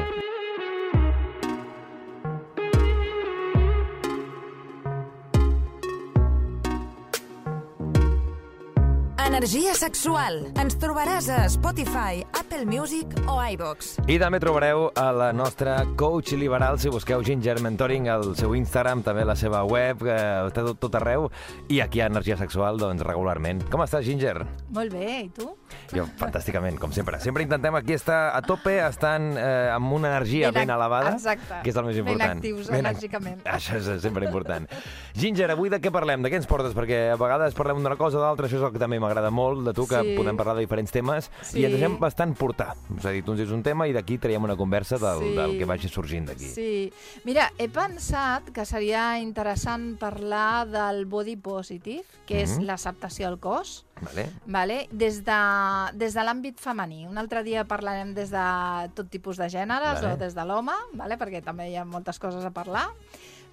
Energia 9.36 9.74
sexual. 9.76 10.46
Ens 10.56 10.78
trobaràs 10.80 11.26
a 11.28 11.42
Spotify, 11.52 12.22
Apple 12.38 12.64
Music 12.64 13.10
o 13.28 13.34
iVox. 13.44 13.98
I 14.08 14.16
també 14.16 14.38
trobareu 14.40 14.86
a 14.96 15.10
la 15.12 15.26
nostra 15.36 15.74
coach 15.98 16.32
liberal, 16.40 16.78
si 16.80 16.88
busqueu 16.88 17.20
Ginger 17.26 17.58
Mentoring, 17.60 18.08
al 18.08 18.30
seu 18.38 18.54
Instagram, 18.56 19.02
també 19.04 19.26
la 19.28 19.34
seva 19.36 19.60
web, 19.68 20.00
que 20.06 20.14
està 20.48 20.64
tot, 20.64 20.78
tot 20.80 20.96
arreu, 20.96 21.28
i 21.68 21.82
aquí 21.84 22.00
a 22.00 22.06
Energia 22.08 22.38
Sexual, 22.40 22.80
doncs, 22.80 23.04
regularment. 23.04 23.60
Com 23.68 23.84
estàs, 23.84 24.06
Ginger? 24.08 24.46
Molt 24.72 24.96
bé, 24.96 25.10
i 25.26 25.28
tu? 25.36 25.50
Jo, 25.92 26.06
fantàsticament, 26.16 26.78
com 26.80 26.94
sempre. 26.96 27.20
Sempre 27.20 27.44
intentem 27.44 27.76
aquí 27.76 27.92
estar 27.98 28.30
a 28.32 28.40
tope, 28.46 28.78
estant 28.86 29.34
eh, 29.36 29.68
amb 29.74 29.92
una 29.98 30.14
energia 30.14 30.48
ben, 30.48 30.62
Ben 30.64 30.74
elevada, 30.78 31.12
exacte. 31.12 31.60
que 31.62 31.74
és 31.74 31.76
el 31.76 31.84
més 31.90 31.98
Ben 32.00 32.06
important. 32.06 32.40
actius 32.40 32.70
ac- 32.72 32.80
enèrgicament. 32.80 33.44
Això 33.58 33.76
és 33.82 33.92
sempre 34.00 34.24
important. 34.30 34.64
Ginger, 35.12 35.50
avui 35.52 35.68
de 35.68 35.82
què 35.84 35.92
parlem? 35.92 36.24
De 36.24 36.32
què 36.32 36.40
ens 36.40 36.48
portes? 36.48 36.72
Perquè 36.78 37.10
a 37.12 37.20
vegades 37.20 37.52
parlem 37.58 37.84
d'una 37.84 38.00
cosa 38.00 38.16
o 38.22 38.24
d'altra, 38.24 38.48
això 38.48 38.62
és 38.62 38.64
el 38.70 38.72
que 38.72 38.80
també 38.80 38.96
m'agrada 39.02 39.25
molt, 39.30 39.64
de 39.66 39.72
tu, 39.72 39.86
que 39.86 40.00
Sí. 40.02 40.14
podem 40.16 40.36
parlar 40.36 40.54
de 40.56 40.60
diferents 40.62 40.90
temes, 40.92 41.30
Sí. 41.42 41.60
i 41.60 41.64
ens 41.64 41.72
deixem 41.74 41.98
bastant 41.98 42.36
portar. 42.36 42.74
És 42.98 43.04
a 43.04 43.10
dir, 43.10 43.24
tu 43.24 43.32
ens 43.32 43.38
dius 43.40 43.50
un 43.52 43.62
tema 43.62 43.86
i 43.88 43.92
d'aquí 43.92 44.18
traiem 44.18 44.42
una 44.44 44.56
conversa 44.56 44.98
del, 44.98 45.20
Sí. 45.20 45.34
del 45.34 45.58
que 45.58 45.64
vagi 45.64 45.88
sorgint 45.88 46.26
d'aquí. 46.28 46.48
Sí. 46.48 46.92
Mira, 47.24 47.52
he 47.58 47.68
pensat 47.68 48.50
que 48.50 48.64
seria 48.64 49.18
interessant 49.18 49.98
parlar 49.98 50.66
del 50.68 51.06
body 51.06 51.36
positive, 51.36 52.04
que 52.26 52.42
és 52.42 52.58
Mhm. 52.58 52.64
l'acceptació 52.66 53.28
al 53.28 53.38
cos, 53.38 53.84
Vale? 54.00 54.30
vale? 54.46 54.88
des 54.90 55.24
de, 55.24 55.90
des 55.94 56.14
de 56.14 56.20
l'àmbit 56.20 56.58
femení. 56.58 57.06
Un 57.06 57.18
altre 57.18 57.42
dia 57.42 57.64
parlarem 57.64 58.14
des 58.14 58.30
de 58.30 58.90
tot 58.94 59.08
tipus 59.08 59.36
de 59.36 59.48
gèneres 59.48 60.00
Vale. 60.02 60.14
o 60.14 60.16
des 60.16 60.34
de 60.34 60.44
l'home, 60.44 60.72
vale? 60.94 61.16
perquè 61.18 61.42
també 61.42 61.70
hi 61.70 61.76
ha 61.76 61.84
moltes 61.84 62.18
coses 62.18 62.44
a 62.44 62.50
parlar. 62.50 62.88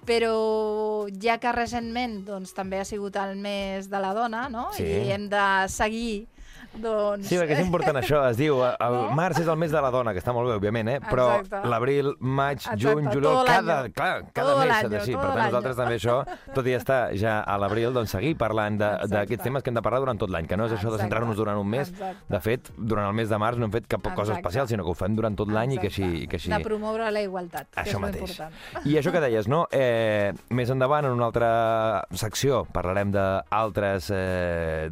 Però 0.04 1.06
ja 1.22 1.38
que 1.40 1.52
recentment 1.56 2.20
doncs, 2.26 2.52
també 2.56 2.80
ha 2.80 2.86
sigut 2.88 3.16
el 3.20 3.36
mes 3.40 3.88
de 3.90 4.00
la 4.02 4.12
dona, 4.16 4.48
no? 4.52 4.68
Sí. 4.76 4.84
I 4.84 5.14
hem 5.16 5.28
de 5.32 5.44
seguir 5.72 6.26
doncs... 6.80 7.26
Sí, 7.28 7.36
perquè 7.38 7.56
és 7.58 7.62
important 7.64 7.96
això, 8.02 8.22
es 8.30 8.36
diu, 8.40 8.60
eh, 8.64 8.72
el 8.86 8.94
No? 8.94 9.10
març 9.18 9.40
és 9.42 9.48
el 9.50 9.56
mes 9.60 9.70
de 9.74 9.80
la 9.82 9.90
dona, 9.94 10.12
que 10.14 10.20
està 10.22 10.32
molt 10.34 10.48
bé, 10.48 10.56
òbviament, 10.58 10.88
eh? 10.94 10.98
però 11.04 11.40
l'abril, 11.68 12.12
maig, 12.20 12.58
Exacte, 12.62 12.78
juny, 12.82 13.08
juliol, 13.12 13.44
cada, 13.46 13.76
clar, 13.94 14.24
cada 14.32 14.56
mes 14.60 14.72
s'ha 14.72 14.88
de 14.88 14.98
todo 15.04 15.18
Per 15.20 15.30
tant, 15.30 15.42
nosaltres 15.48 15.76
també 15.76 15.98
això, 15.98 16.16
tot 16.54 16.66
i 16.66 16.74
estar 16.78 17.00
ja 17.18 17.40
a 17.42 17.56
l'abril, 17.60 17.92
doncs 17.94 18.10
seguir 18.16 18.34
parlant 18.40 18.78
d'aquests 18.78 19.44
temes 19.44 19.62
que 19.62 19.70
hem 19.70 19.78
de 19.78 19.82
parlar 19.84 20.00
durant 20.04 20.18
tot 20.20 20.30
l'any, 20.32 20.46
que 20.50 20.56
no 20.56 20.66
és 20.68 20.74
això 20.76 20.92
de 20.94 20.98
centrar-nos 21.02 21.36
durant 21.36 21.58
un 21.60 21.68
mes. 21.68 21.90
Exacte. 21.90 22.26
De 22.34 22.40
fet, 22.44 22.70
durant 22.76 23.06
el 23.08 23.14
mes 23.14 23.28
de 23.30 23.38
març 23.38 23.58
no 23.60 23.66
hem 23.68 23.72
fet 23.74 23.86
cap 23.90 24.02
cosa 24.14 24.32
Exacte. 24.34 24.40
especial, 24.40 24.68
sinó 24.68 24.84
que 24.84 24.90
ho 24.90 24.94
fem 24.98 25.14
durant 25.16 25.36
tot 25.36 25.48
l'any 25.52 25.76
i 25.76 25.78
que 25.82 25.90
així... 25.92 26.04
I 26.24 26.26
que 26.30 26.36
així... 26.40 26.50
De 26.52 26.60
promoure 26.64 27.10
la 27.14 27.22
igualtat, 27.24 27.68
que 27.74 27.80
Això 27.84 27.98
és 27.98 28.02
mateix. 28.02 28.34
important. 28.38 28.86
I 28.86 28.96
això 29.00 29.12
que 29.14 29.20
deies, 29.24 29.48
no? 29.50 29.64
Eh, 29.72 30.32
més 30.50 30.70
endavant, 30.70 31.04
en 31.08 31.12
una 31.18 31.26
altra 31.30 31.50
secció, 32.14 32.64
parlarem 32.72 33.10
d'altres 33.14 34.10
eh, 34.14 34.88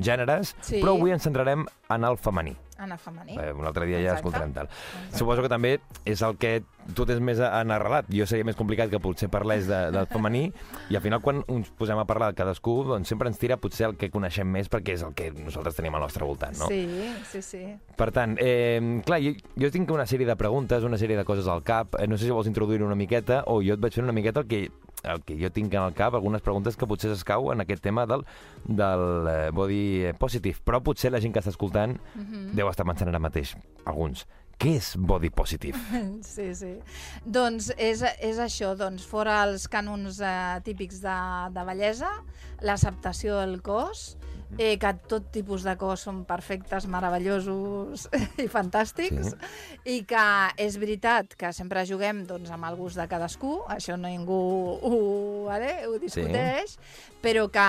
gèneres, 0.00 0.54
Sí. 0.60 0.77
Però 0.80 0.96
avui 0.96 1.12
ens 1.14 1.22
centrarem 1.26 1.66
en 1.90 2.04
el 2.04 2.18
femení. 2.18 2.56
Anna 2.78 2.96
femení. 2.96 3.34
Eh, 3.34 3.52
un 3.52 3.66
altre 3.66 3.86
dia 3.86 3.96
ja 3.98 4.12
Exacte. 4.12 4.20
escoltarem 4.20 4.52
tal. 4.54 4.68
Suposo 5.10 5.42
que 5.42 5.48
també 5.50 5.80
és 6.06 6.20
el 6.22 6.36
que 6.38 6.62
tu 6.94 7.04
tens 7.04 7.18
més 7.20 7.40
en 7.42 7.72
arrelat. 7.74 8.06
Jo 8.14 8.24
seria 8.30 8.46
més 8.46 8.54
complicat 8.56 8.88
que 8.92 9.00
potser 9.02 9.26
parlés 9.28 9.66
de, 9.66 9.80
del 9.90 10.06
femení 10.06 10.44
i 10.88 10.94
al 10.94 11.02
final 11.02 11.20
quan 11.20 11.42
ens 11.50 11.72
posem 11.74 11.98
a 11.98 12.06
parlar 12.06 12.30
de 12.30 12.38
cadascú 12.38 12.84
doncs 12.86 13.10
sempre 13.10 13.28
ens 13.28 13.40
tira 13.42 13.58
potser 13.58 13.88
el 13.90 13.96
que 13.98 14.12
coneixem 14.14 14.46
més 14.46 14.70
perquè 14.70 14.94
és 14.94 15.02
el 15.02 15.12
que 15.18 15.32
nosaltres 15.34 15.74
tenim 15.74 15.98
al 15.98 16.06
nostre 16.06 16.24
voltant, 16.24 16.54
no? 16.56 16.70
Sí, 16.70 16.86
sí, 17.32 17.42
sí. 17.42 17.64
Per 17.98 18.12
tant, 18.14 18.38
eh, 18.38 18.78
clar, 19.04 19.18
jo, 19.26 19.34
jo 19.58 19.72
tinc 19.74 19.90
una 19.90 20.06
sèrie 20.06 20.28
de 20.28 20.36
preguntes, 20.38 20.86
una 20.86 21.02
sèrie 21.02 21.18
de 21.18 21.26
coses 21.26 21.50
al 21.50 21.64
cap. 21.66 21.98
Eh, 21.98 22.06
no 22.06 22.16
sé 22.16 22.28
si 22.28 22.30
vols 22.30 22.46
introduir 22.46 22.84
una 22.86 22.94
miqueta 22.94 23.42
o 23.50 23.58
jo 23.58 23.74
et 23.74 23.82
vaig 23.82 23.98
fer 23.98 24.06
una 24.06 24.14
miqueta 24.14 24.46
el 24.46 24.46
que, 24.46 24.68
el 25.04 25.22
que 25.22 25.36
jo 25.40 25.50
tinc 25.54 25.72
en 25.74 25.82
el 25.82 25.94
cap, 25.94 26.14
algunes 26.14 26.42
preguntes 26.42 26.76
que 26.76 26.86
potser 26.86 27.12
s'escau 27.12 27.52
en 27.52 27.60
aquest 27.60 27.82
tema 27.82 28.06
del, 28.06 28.24
del 28.64 29.28
eh, 29.28 29.50
body 29.54 30.12
positive. 30.18 30.58
Però 30.64 30.80
potser 30.82 31.12
la 31.12 31.20
gent 31.20 31.32
que 31.34 31.40
està 31.40 31.50
escoltant 31.54 31.98
Mhm. 32.14 32.54
deu 32.56 32.68
estar 32.68 32.84
pensant 32.86 33.08
ara 33.08 33.18
mateix, 33.18 33.54
alguns, 33.84 34.26
què 34.58 34.74
és 34.76 34.96
body 34.98 35.30
positive? 35.30 35.78
Sí, 36.22 36.54
sí. 36.54 36.72
Doncs 37.24 37.70
és, 37.78 38.02
és 38.20 38.38
això, 38.42 38.72
doncs, 38.76 39.04
fora 39.06 39.44
els 39.46 39.68
cànons 39.70 40.18
eh, 40.20 40.60
típics 40.66 41.00
de, 41.00 41.14
de 41.54 41.64
bellesa, 41.64 42.10
l'acceptació 42.60 43.38
del 43.38 43.60
cos, 43.62 44.16
eh, 44.56 44.78
que 44.80 44.92
tot 45.10 45.26
tipus 45.34 45.64
de 45.66 45.74
cos 45.80 46.06
són 46.06 46.22
perfectes, 46.28 46.86
meravellosos 46.90 48.06
i 48.44 48.48
fantàstics, 48.50 49.34
i 49.84 50.00
que 50.08 50.24
és 50.64 50.78
veritat 50.80 51.36
que 51.38 51.52
sempre 51.56 51.84
juguem 51.88 52.24
doncs, 52.28 52.52
amb 52.54 52.70
el 52.70 52.78
gust 52.78 53.00
de 53.00 53.08
cadascú, 53.10 53.58
això 53.68 53.98
no 53.98 54.08
ningú 54.08 54.40
ho, 54.78 54.94
vale, 55.50 55.74
ho 55.88 55.98
discuteix, 56.00 56.78
però 57.22 57.48
que, 57.50 57.68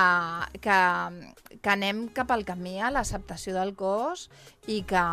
que, 0.62 0.80
que 1.58 1.72
anem 1.72 2.08
cap 2.14 2.30
al 2.32 2.46
camí 2.46 2.78
a 2.80 2.92
l'acceptació 2.94 3.56
del 3.58 3.74
cos 3.78 4.28
i 4.70 4.84
que, 4.88 5.06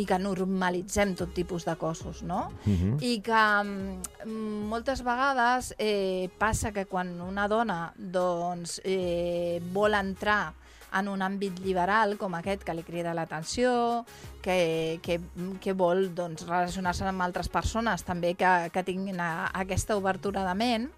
i 0.00 0.06
que 0.08 0.18
normalitzem 0.22 1.12
tot 1.18 1.34
tipus 1.36 1.66
de 1.68 1.76
cossos, 1.80 2.22
no? 2.22 2.46
Mhm. 2.64 2.96
I 3.04 3.18
que 3.24 3.42
mm, 3.64 4.64
moltes 4.70 5.04
vegades 5.04 5.74
eh, 5.78 6.30
passa 6.38 6.72
que 6.72 6.86
quan 6.88 7.18
una 7.20 7.48
dona 7.48 7.92
doncs, 7.96 8.80
eh, 8.84 9.60
vol 9.72 9.98
entrar 9.98 10.54
en 10.96 11.08
un 11.08 11.20
àmbit 11.20 11.58
liberal 11.60 12.16
com 12.16 12.32
aquest 12.38 12.62
que 12.64 12.72
li 12.72 12.84
crida 12.86 13.14
l'atenció, 13.16 14.06
que, 14.40 15.00
que, 15.04 15.18
que 15.60 15.74
vol 15.76 16.08
doncs, 16.16 16.46
relacionar-se 16.48 17.04
amb 17.08 17.24
altres 17.26 17.50
persones 17.52 18.06
també 18.08 18.32
que, 18.38 18.52
que 18.72 18.84
tinguin 18.86 19.20
a, 19.20 19.50
aquesta 19.52 19.98
obertura 20.00 20.46
de 20.48 20.54
ment, 20.56 20.88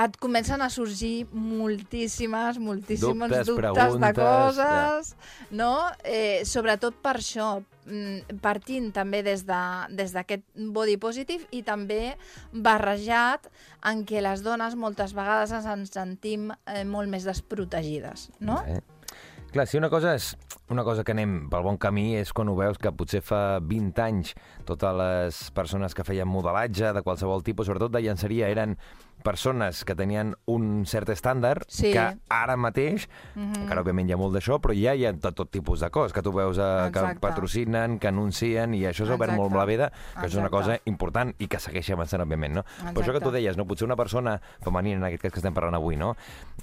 et 0.00 0.16
comencen 0.22 0.62
a 0.62 0.68
sorgir 0.70 1.26
moltíssimes, 1.32 2.58
moltíssims 2.58 3.28
Dubtes, 3.28 3.46
dubtes, 3.46 3.98
de 4.00 4.12
coses, 4.14 5.14
no? 5.50 5.72
Eh, 6.04 6.42
sobretot 6.44 6.94
per 7.02 7.16
això, 7.18 7.62
mm, 7.86 8.38
partint 8.40 8.92
també 8.94 9.22
des 9.22 9.44
de- 9.46 9.86
des 9.90 10.12
d'aquest 10.12 10.42
body 10.54 10.96
positive 10.96 11.46
i 11.50 11.62
també 11.62 12.16
barrejat 12.52 13.48
en 13.84 14.04
què 14.06 14.20
les 14.22 14.42
dones 14.42 14.76
moltes 14.76 15.12
vegades 15.16 15.52
ens 15.52 15.90
sentim 15.90 16.50
eh, 16.66 16.84
molt 16.84 17.08
més 17.08 17.24
desprotegides, 17.24 18.30
no? 18.40 18.62
Eh? 18.66 18.80
Clar, 19.50 19.66
si 19.66 19.80
una 19.80 19.90
cosa 19.90 20.14
és 20.14 20.36
una 20.70 20.84
cosa 20.86 21.02
que 21.02 21.10
anem 21.10 21.48
pel 21.50 21.64
bon 21.66 21.76
camí 21.82 22.14
és 22.14 22.30
quan 22.32 22.46
ho 22.48 22.54
veus 22.54 22.78
que 22.78 22.92
potser 22.94 23.18
fa 23.26 23.58
20 23.58 23.98
anys 24.04 24.34
totes 24.64 24.94
les 24.94 25.40
persones 25.50 25.96
que 25.98 26.04
feien 26.06 26.28
modelatge 26.30 26.92
de 26.94 27.02
qualsevol 27.02 27.42
tipus, 27.42 27.66
sobretot 27.66 27.90
de 27.90 28.04
llançaria, 28.04 28.46
eren 28.48 28.76
persones 29.22 29.84
que 29.84 29.94
tenien 29.94 30.34
un 30.46 30.84
cert 30.86 31.08
estàndard 31.08 31.64
Sí. 31.68 31.92
que 31.92 32.18
ara 32.28 32.56
mateix, 32.56 33.08
Mhm. 33.34 33.62
encara 33.64 33.82
òbviament 33.82 34.08
hi 34.08 34.12
ha 34.12 34.16
molt 34.16 34.34
d'això, 34.34 34.60
però 34.60 34.74
ja 34.74 34.94
hi 34.94 35.04
ha 35.06 35.12
tot, 35.12 35.34
tot 35.34 35.50
tipus 35.50 35.80
de 35.80 35.90
cos 35.90 36.12
que 36.12 36.22
tu 36.22 36.32
veus 36.32 36.58
eh, 36.58 36.90
que 36.92 36.98
Exacte. 36.98 37.20
patrocinen, 37.20 37.98
que 37.98 38.08
anuncien, 38.08 38.74
i 38.74 38.82
això 38.82 39.06
s'ha 39.06 39.14
obert 39.14 39.32
Exacte. 39.32 39.36
molt 39.36 39.54
la 39.54 39.64
veda, 39.64 39.90
que 40.20 40.26
és 40.26 40.34
una 40.34 40.46
Exacte. 40.46 40.50
cosa 40.50 40.80
important 40.86 41.34
i 41.38 41.46
que 41.48 41.58
segueix 41.58 41.90
avançant, 41.90 42.22
òbviament, 42.22 42.54
no? 42.54 42.64
Però 42.64 43.02
això 43.02 43.12
que 43.12 43.20
tu 43.20 43.28
Exacte. 43.28 43.32
deies, 43.32 43.56
no? 43.56 43.66
potser 43.66 43.84
una 43.86 43.96
persona 43.96 44.40
femenina, 44.62 44.96
en 44.98 45.04
aquest 45.04 45.22
cas 45.22 45.32
que 45.32 45.38
estem 45.40 45.54
parlant 45.54 45.74
avui, 45.74 45.96
no? 45.96 46.16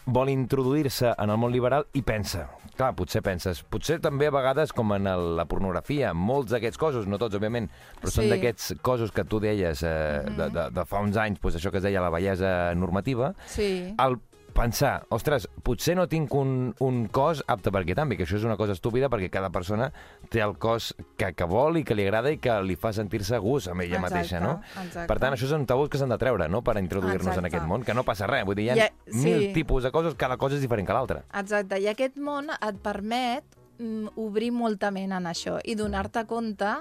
vol 0.05 0.29
introduir-se 0.29 1.13
en 1.17 1.29
el 1.29 1.37
món 1.37 1.51
liberal 1.51 1.85
i 1.93 2.01
pensa, 2.01 2.47
clar, 2.77 2.93
potser 2.95 3.21
penses, 3.25 3.63
potser 3.63 3.99
també 4.03 4.27
a 4.27 4.31
vegades, 4.31 4.71
com 4.73 4.93
en 4.93 5.07
el, 5.07 5.35
la 5.35 5.45
pornografia, 5.49 6.13
molts 6.13 6.51
d'aquests 6.53 6.77
cossos, 6.79 7.07
no 7.07 7.17
tots, 7.17 7.35
òbviament, 7.35 7.69
però 8.01 8.11
són 8.13 8.25
Sí. 8.25 8.29
d'aquests 8.29 8.75
cossos 8.81 9.11
que 9.11 9.23
tu 9.25 9.39
deies 9.39 9.83
eh, 9.83 10.23
de, 10.37 10.49
de, 10.49 10.69
de 10.71 10.85
fa 10.85 10.99
uns 11.03 11.17
anys, 11.17 11.39
doncs 11.41 11.55
això 11.59 11.71
que 11.71 11.77
es 11.81 11.83
deia 11.83 12.01
la 12.01 12.09
bellesa 12.13 12.46
normativa, 12.75 13.33
Sí. 13.51 13.93
el 13.97 14.19
pensar, 14.57 15.03
ostres, 15.13 15.43
potser 15.62 15.93
no 15.93 16.07
tinc 16.10 16.33
un, 16.33 16.71
un 16.81 16.95
cos 17.13 17.43
apte 17.45 17.69
per 17.69 17.83
aquest 17.83 17.99
àmbit, 18.01 18.17
que 18.17 18.25
això 18.25 18.39
és 18.39 18.45
una 18.47 18.55
cosa 18.57 18.73
estúpida 18.73 19.05
perquè 19.13 19.27
cada 19.29 19.51
persona 19.53 19.91
té 20.33 20.41
el 20.41 20.55
cos 20.57 20.95
que, 21.15 21.29
que 21.38 21.45
vol 21.45 21.77
i 21.77 21.83
que 21.86 21.93
li 21.93 22.07
agrada 22.07 22.31
i 22.33 22.39
que 22.41 22.55
li 22.65 22.73
fa 22.75 22.89
sentir-se 22.97 23.36
a 23.38 23.41
gust 23.43 23.69
amb 23.69 23.86
ella 23.86 23.99
Exacte, 23.99 24.15
mateixa, 24.15 24.39
no? 24.41 24.55
exacte. 24.81 25.05
Per 25.12 25.19
tant, 25.21 25.36
això 25.38 25.51
són 25.51 25.67
tabús 25.69 25.91
que 25.93 26.01
s'han 26.01 26.10
de 26.10 26.17
treure, 26.17 26.47
no?, 26.49 26.63
per 26.65 26.73
introduir-nos 26.81 27.38
en 27.38 27.45
aquest 27.51 27.69
món, 27.69 27.86
que 27.86 27.93
no 27.93 28.01
passa 28.07 28.25
res, 28.25 28.47
vull 28.49 28.57
dir, 28.57 28.65
hi 28.65 28.73
ha 28.73 28.79
I, 28.79 28.88
eh, 28.88 28.89
sí. 29.12 29.27
mil 29.27 29.45
tipus 29.53 29.86
de 29.86 29.93
coses, 29.93 30.17
cada 30.17 30.39
cosa 30.41 30.57
és 30.57 30.65
diferent 30.65 30.89
que 30.89 30.97
l'altra. 30.97 31.21
Exacte, 31.38 31.77
i 31.77 31.86
aquest 31.93 32.17
món 32.17 32.49
et 32.57 32.81
permet 32.81 33.45
mm, 33.77 34.15
obrir 34.25 34.49
molta 34.57 34.89
ment 34.89 35.13
en 35.21 35.29
això 35.29 35.60
i 35.69 35.77
donar-te 35.77 36.25
compte 36.25 36.73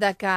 de 0.00 0.14
que, 0.18 0.34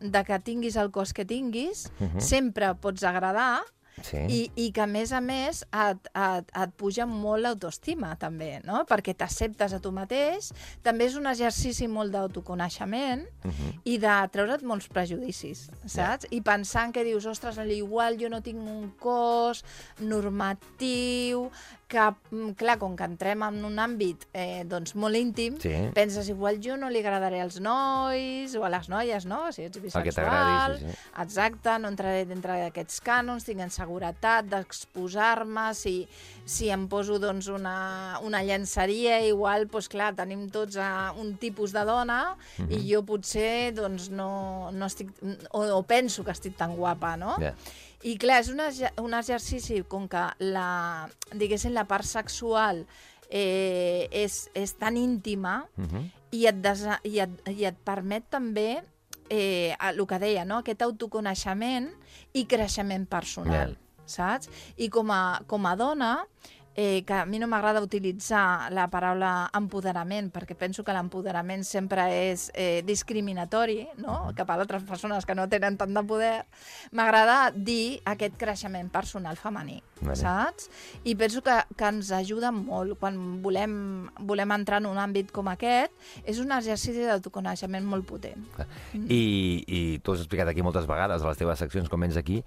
de 0.00 0.24
que 0.24 0.38
tinguis 0.40 0.76
el 0.76 0.90
cos 0.90 1.12
que 1.16 1.24
tinguis, 1.24 1.88
Mhm. 2.00 2.20
sempre 2.20 2.74
pots 2.74 3.02
agradar 3.04 3.62
Sí. 4.02 4.18
i, 4.28 4.40
i 4.56 4.72
que, 4.76 4.82
a 4.82 4.86
més 4.86 5.10
a 5.10 5.22
més, 5.24 5.62
et, 5.72 6.08
et, 6.12 6.50
et 6.62 6.72
puja 6.76 7.06
molt 7.08 7.40
l'autoestima, 7.42 8.10
també, 8.20 8.60
no? 8.62 8.82
Perquè 8.84 9.14
t'acceptes 9.16 9.72
a 9.72 9.78
tu 9.80 9.88
mateix. 9.90 10.50
També 10.84 11.06
és 11.08 11.14
un 11.16 11.24
exercici 11.26 11.88
molt 11.88 12.12
d'autoconeixement 12.12 13.24
Mhm. 13.44 13.80
i 13.88 13.96
de 13.96 14.16
treure't 14.34 14.62
molts 14.68 14.88
prejudicis, 14.92 15.70
saps? 15.86 16.26
I 16.30 16.42
pensant 16.42 16.92
que 16.92 17.04
dius, 17.04 17.24
ostres, 17.24 17.56
igual 17.72 18.18
jo 18.20 18.28
no 18.28 18.42
tinc 18.42 18.58
un 18.60 18.90
cos 19.00 19.64
normatiu, 19.98 21.50
que, 21.88 22.02
mm, 22.32 22.50
clar, 22.58 22.78
com 22.80 22.96
que 22.98 23.04
entrem 23.06 23.42
en 23.46 23.60
un 23.64 23.76
àmbit 23.78 24.24
eh, 24.34 24.64
doncs 24.66 24.94
molt 24.98 25.14
íntim, 25.14 25.54
Sí. 25.62 25.70
penses, 25.94 26.28
igual 26.28 26.58
jo 26.60 26.76
no 26.76 26.88
li 26.90 26.98
agradaré 26.98 27.40
als 27.40 27.60
nois 27.60 28.54
o 28.56 28.64
a 28.64 28.68
les 28.68 28.88
noies, 28.88 29.24
no? 29.26 29.52
Si 29.52 29.62
ets 29.62 29.78
bisexual, 29.80 30.78
sí, 30.80 30.84
sí. 30.88 30.96
exacte, 31.22 31.78
no 31.78 31.88
entraré 31.88 32.24
dintre 32.26 32.52
d'aquests 32.64 33.00
cànons, 33.06 33.44
tinc 33.46 33.60
inseguretat 33.60 34.46
d'exposar-me, 34.50 35.74
si, 35.74 36.08
si 36.44 36.70
em 36.74 36.88
poso 36.88 37.18
doncs, 37.22 37.48
una, 37.48 38.18
una 38.26 38.42
llenceria, 38.42 39.20
igual, 39.26 39.66
doncs, 39.70 39.88
clar, 39.92 40.12
tenim 40.18 40.48
tots 40.50 40.76
uh, 40.76 41.12
un 41.20 41.36
tipus 41.38 41.72
de 41.72 41.84
dona 41.86 42.36
Mhm. 42.58 42.70
i 42.72 42.82
jo 42.92 43.02
potser 43.06 43.72
doncs, 43.74 44.10
no, 44.10 44.70
no 44.72 44.86
estic, 44.86 45.10
o, 45.52 45.60
o 45.76 45.82
penso 45.84 46.24
que 46.24 46.32
estic 46.32 46.56
tan 46.56 46.74
guapa, 46.76 47.16
no? 47.16 47.36
Ja. 47.38 47.54
I 48.06 48.14
clar, 48.22 48.40
és 48.44 48.50
un, 48.52 48.60
un 49.02 49.14
exercici 49.18 49.80
com 49.90 50.06
que 50.08 50.22
la, 50.46 51.08
diguéssim, 51.34 51.72
la 51.74 51.86
part 51.90 52.06
sexual 52.06 52.84
eh, 53.28 54.06
és, 54.14 54.44
és 54.54 54.74
tan 54.78 54.96
íntima 54.96 55.64
Mhm. 55.76 56.04
i 56.36 56.44
et, 56.46 56.60
desa 56.62 57.00
i 57.06 57.18
et, 57.22 57.30
i 57.50 57.64
et 57.66 57.76
permet 57.86 58.28
també 58.30 58.82
eh, 59.30 59.74
el 59.88 60.06
que 60.06 60.18
deia, 60.22 60.44
no? 60.44 60.58
aquest 60.62 60.82
autoconeixement 60.82 61.88
i 62.34 62.44
creixement 62.46 63.06
personal, 63.10 63.76
saps? 64.06 64.48
I 64.76 64.88
com 64.92 65.10
a, 65.10 65.40
com 65.46 65.66
a 65.66 65.74
dona, 65.76 66.12
eh, 66.76 67.02
que 67.08 67.14
a 67.14 67.24
mi 67.24 67.40
no 67.40 67.48
m'agrada 67.48 67.80
utilitzar 67.80 68.68
la 68.70 68.84
paraula 68.92 69.48
empoderament, 69.56 70.28
perquè 70.30 70.54
penso 70.58 70.84
que 70.84 70.92
l'empoderament 70.92 71.64
sempre 71.64 72.04
és 72.28 72.50
eh, 72.52 72.82
discriminatori 72.84 73.86
no? 74.02 74.18
cap 74.36 74.52
a 74.52 74.58
altres 74.60 74.84
persones 74.84 75.24
que 75.24 75.34
no 75.34 75.48
tenen 75.48 75.78
tant 75.80 75.96
de 75.96 76.02
poder, 76.06 76.34
m'agrada 76.92 77.50
dir 77.56 78.02
aquest 78.04 78.36
creixement 78.36 78.90
personal 78.92 79.40
femení, 79.40 79.80
Vale. 80.02 80.18
saps? 80.20 80.68
I 81.08 81.16
penso 81.16 81.40
que, 81.42 81.56
que 81.72 81.88
ens 81.88 82.12
ajuda 82.12 82.52
molt 82.52 83.00
quan 83.00 83.40
volem, 83.42 84.10
volem 84.28 84.52
entrar 84.58 84.82
en 84.84 84.90
un 84.92 85.00
àmbit 85.00 85.32
com 85.32 85.48
aquest, 85.48 85.96
és 86.28 86.42
un 86.44 86.52
exercici 86.52 87.08
d'autoconeixement 87.08 87.88
molt 87.88 88.04
potent. 88.06 88.44
I, 88.92 89.64
I 89.64 89.80
tu 90.04 90.12
has 90.12 90.26
explicat 90.26 90.52
aquí 90.52 90.60
moltes 90.66 90.84
vegades, 90.84 91.24
a 91.24 91.32
les 91.32 91.40
teves 91.40 91.64
seccions, 91.64 91.88
com 91.88 92.04
vens 92.04 92.20
aquí, 92.20 92.42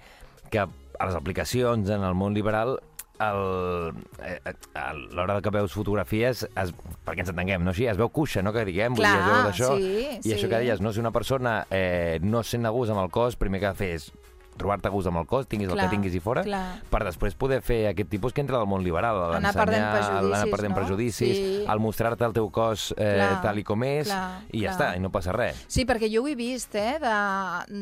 que 0.54 0.62
a 0.62 1.08
les 1.08 1.18
aplicacions 1.18 1.90
en 1.90 2.06
el 2.06 2.14
món 2.14 2.38
liberal 2.38 2.78
a 3.20 4.94
l'hora 4.94 5.42
que 5.42 5.52
veus 5.54 5.74
fotografies, 5.76 6.46
es, 6.56 6.72
perquè 7.06 7.26
ens 7.26 7.34
entenguem, 7.34 7.64
no 7.66 7.74
així, 7.74 7.88
es 7.92 8.00
veu 8.00 8.10
cuixa, 8.14 8.42
no 8.46 8.54
que 8.56 8.66
diguem, 8.68 8.96
vull 8.96 9.06
dir, 9.06 9.20
Clar, 9.26 9.44
d'això. 9.50 9.76
sí, 9.76 9.92
I 10.20 10.24
sí. 10.24 10.34
això 10.38 10.48
que 10.50 10.64
deies, 10.64 10.82
no? 10.82 10.94
si 10.96 11.00
una 11.04 11.12
persona 11.16 11.62
eh, 11.70 12.20
no 12.24 12.44
sent 12.44 12.66
a 12.66 12.74
gust 12.76 12.92
amb 12.96 13.04
el 13.04 13.12
cos, 13.14 13.36
primer 13.40 13.60
que 13.64 13.76
és 13.94 14.12
trobar-te 14.60 14.90
a 14.90 14.92
gust 14.92 15.08
amb 15.08 15.22
el 15.22 15.28
cos, 15.30 15.46
tinguis 15.48 15.70
el 15.70 15.78
Clar, 15.78 15.86
que 15.88 15.94
tinguis 15.96 16.16
i 16.18 16.20
fora, 16.20 16.42
clar. 16.44 16.82
per 16.92 17.00
després 17.06 17.32
poder 17.40 17.62
fer 17.64 17.78
aquest 17.94 18.10
tipus 18.12 18.34
que 18.36 18.42
entra 18.44 18.58
al 18.60 18.68
món 18.68 18.84
liberal, 18.84 19.16
l'ensenyar, 19.32 19.54
perdent 19.56 19.86
prejudicis, 19.94 20.28
l'anar 20.34 20.50
perdent 20.52 20.74
no? 20.74 20.80
prejudicis, 20.82 21.38
Sí. 21.40 21.64
el 21.72 21.80
mostrar-te 21.80 22.26
el 22.28 22.34
teu 22.36 22.50
cos 22.52 22.90
eh, 22.98 23.14
Clar, 23.16 23.30
tal 23.46 23.62
i 23.62 23.64
com 23.64 23.86
és, 23.88 24.10
clar, 24.12 24.42
i 24.52 24.66
ja 24.66 24.74
clar. 24.74 24.76
està, 24.76 24.90
i 24.98 25.00
no 25.00 25.14
passa 25.16 25.32
res. 25.32 25.62
Sí, 25.72 25.86
perquè 25.88 26.10
jo 26.12 26.26
ho 26.26 26.28
he 26.28 26.36
vist, 26.36 26.76
eh, 26.76 26.98
de, 27.00 27.16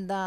de, 0.06 0.22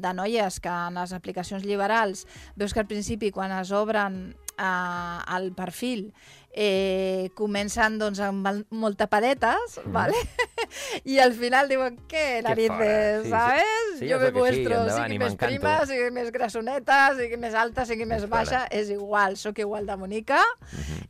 de 0.00 0.14
noies 0.16 0.56
que 0.64 0.72
en 0.72 0.96
les 1.02 1.12
aplicacions 1.12 1.68
liberals 1.68 2.24
veus 2.56 2.72
que 2.72 2.80
al 2.80 2.88
principi, 2.88 3.28
quan 3.30 3.52
es 3.60 3.68
obren 3.76 4.22
eh, 4.60 5.36
el 5.36 5.52
perfil, 5.56 6.12
eh, 6.52 7.30
comencen 7.38 7.98
doncs, 8.00 8.18
amb 8.26 8.46
el- 8.50 8.64
molt 8.70 8.98
tapadetes, 8.98 9.78
¿vale? 9.86 10.14
i 11.04 11.18
al 11.22 11.32
final 11.38 11.68
diuen, 11.70 11.96
què, 12.10 12.42
narices, 12.42 13.22
sí, 13.22 13.24
sí. 13.24 13.30
¿sabes? 13.30 13.84
Sí, 14.00 14.08
jo 14.10 14.18
ja 14.18 14.24
me 14.24 14.32
muestro, 14.34 14.80
endavant, 14.80 15.06
sigui 15.06 15.18
més 15.22 15.36
prima, 15.38 15.74
sigui 15.86 16.10
més 16.16 16.32
grassoneta, 16.34 16.98
sigui 17.18 17.38
més 17.40 17.54
alta, 17.54 17.86
sigui 17.86 18.04
més 18.06 18.24
Més 18.26 18.30
baixa, 18.30 18.64
és 18.74 18.90
igual, 18.90 19.36
sóc 19.40 19.58
igual 19.62 19.86
de 19.86 19.94
bonica 19.96 20.40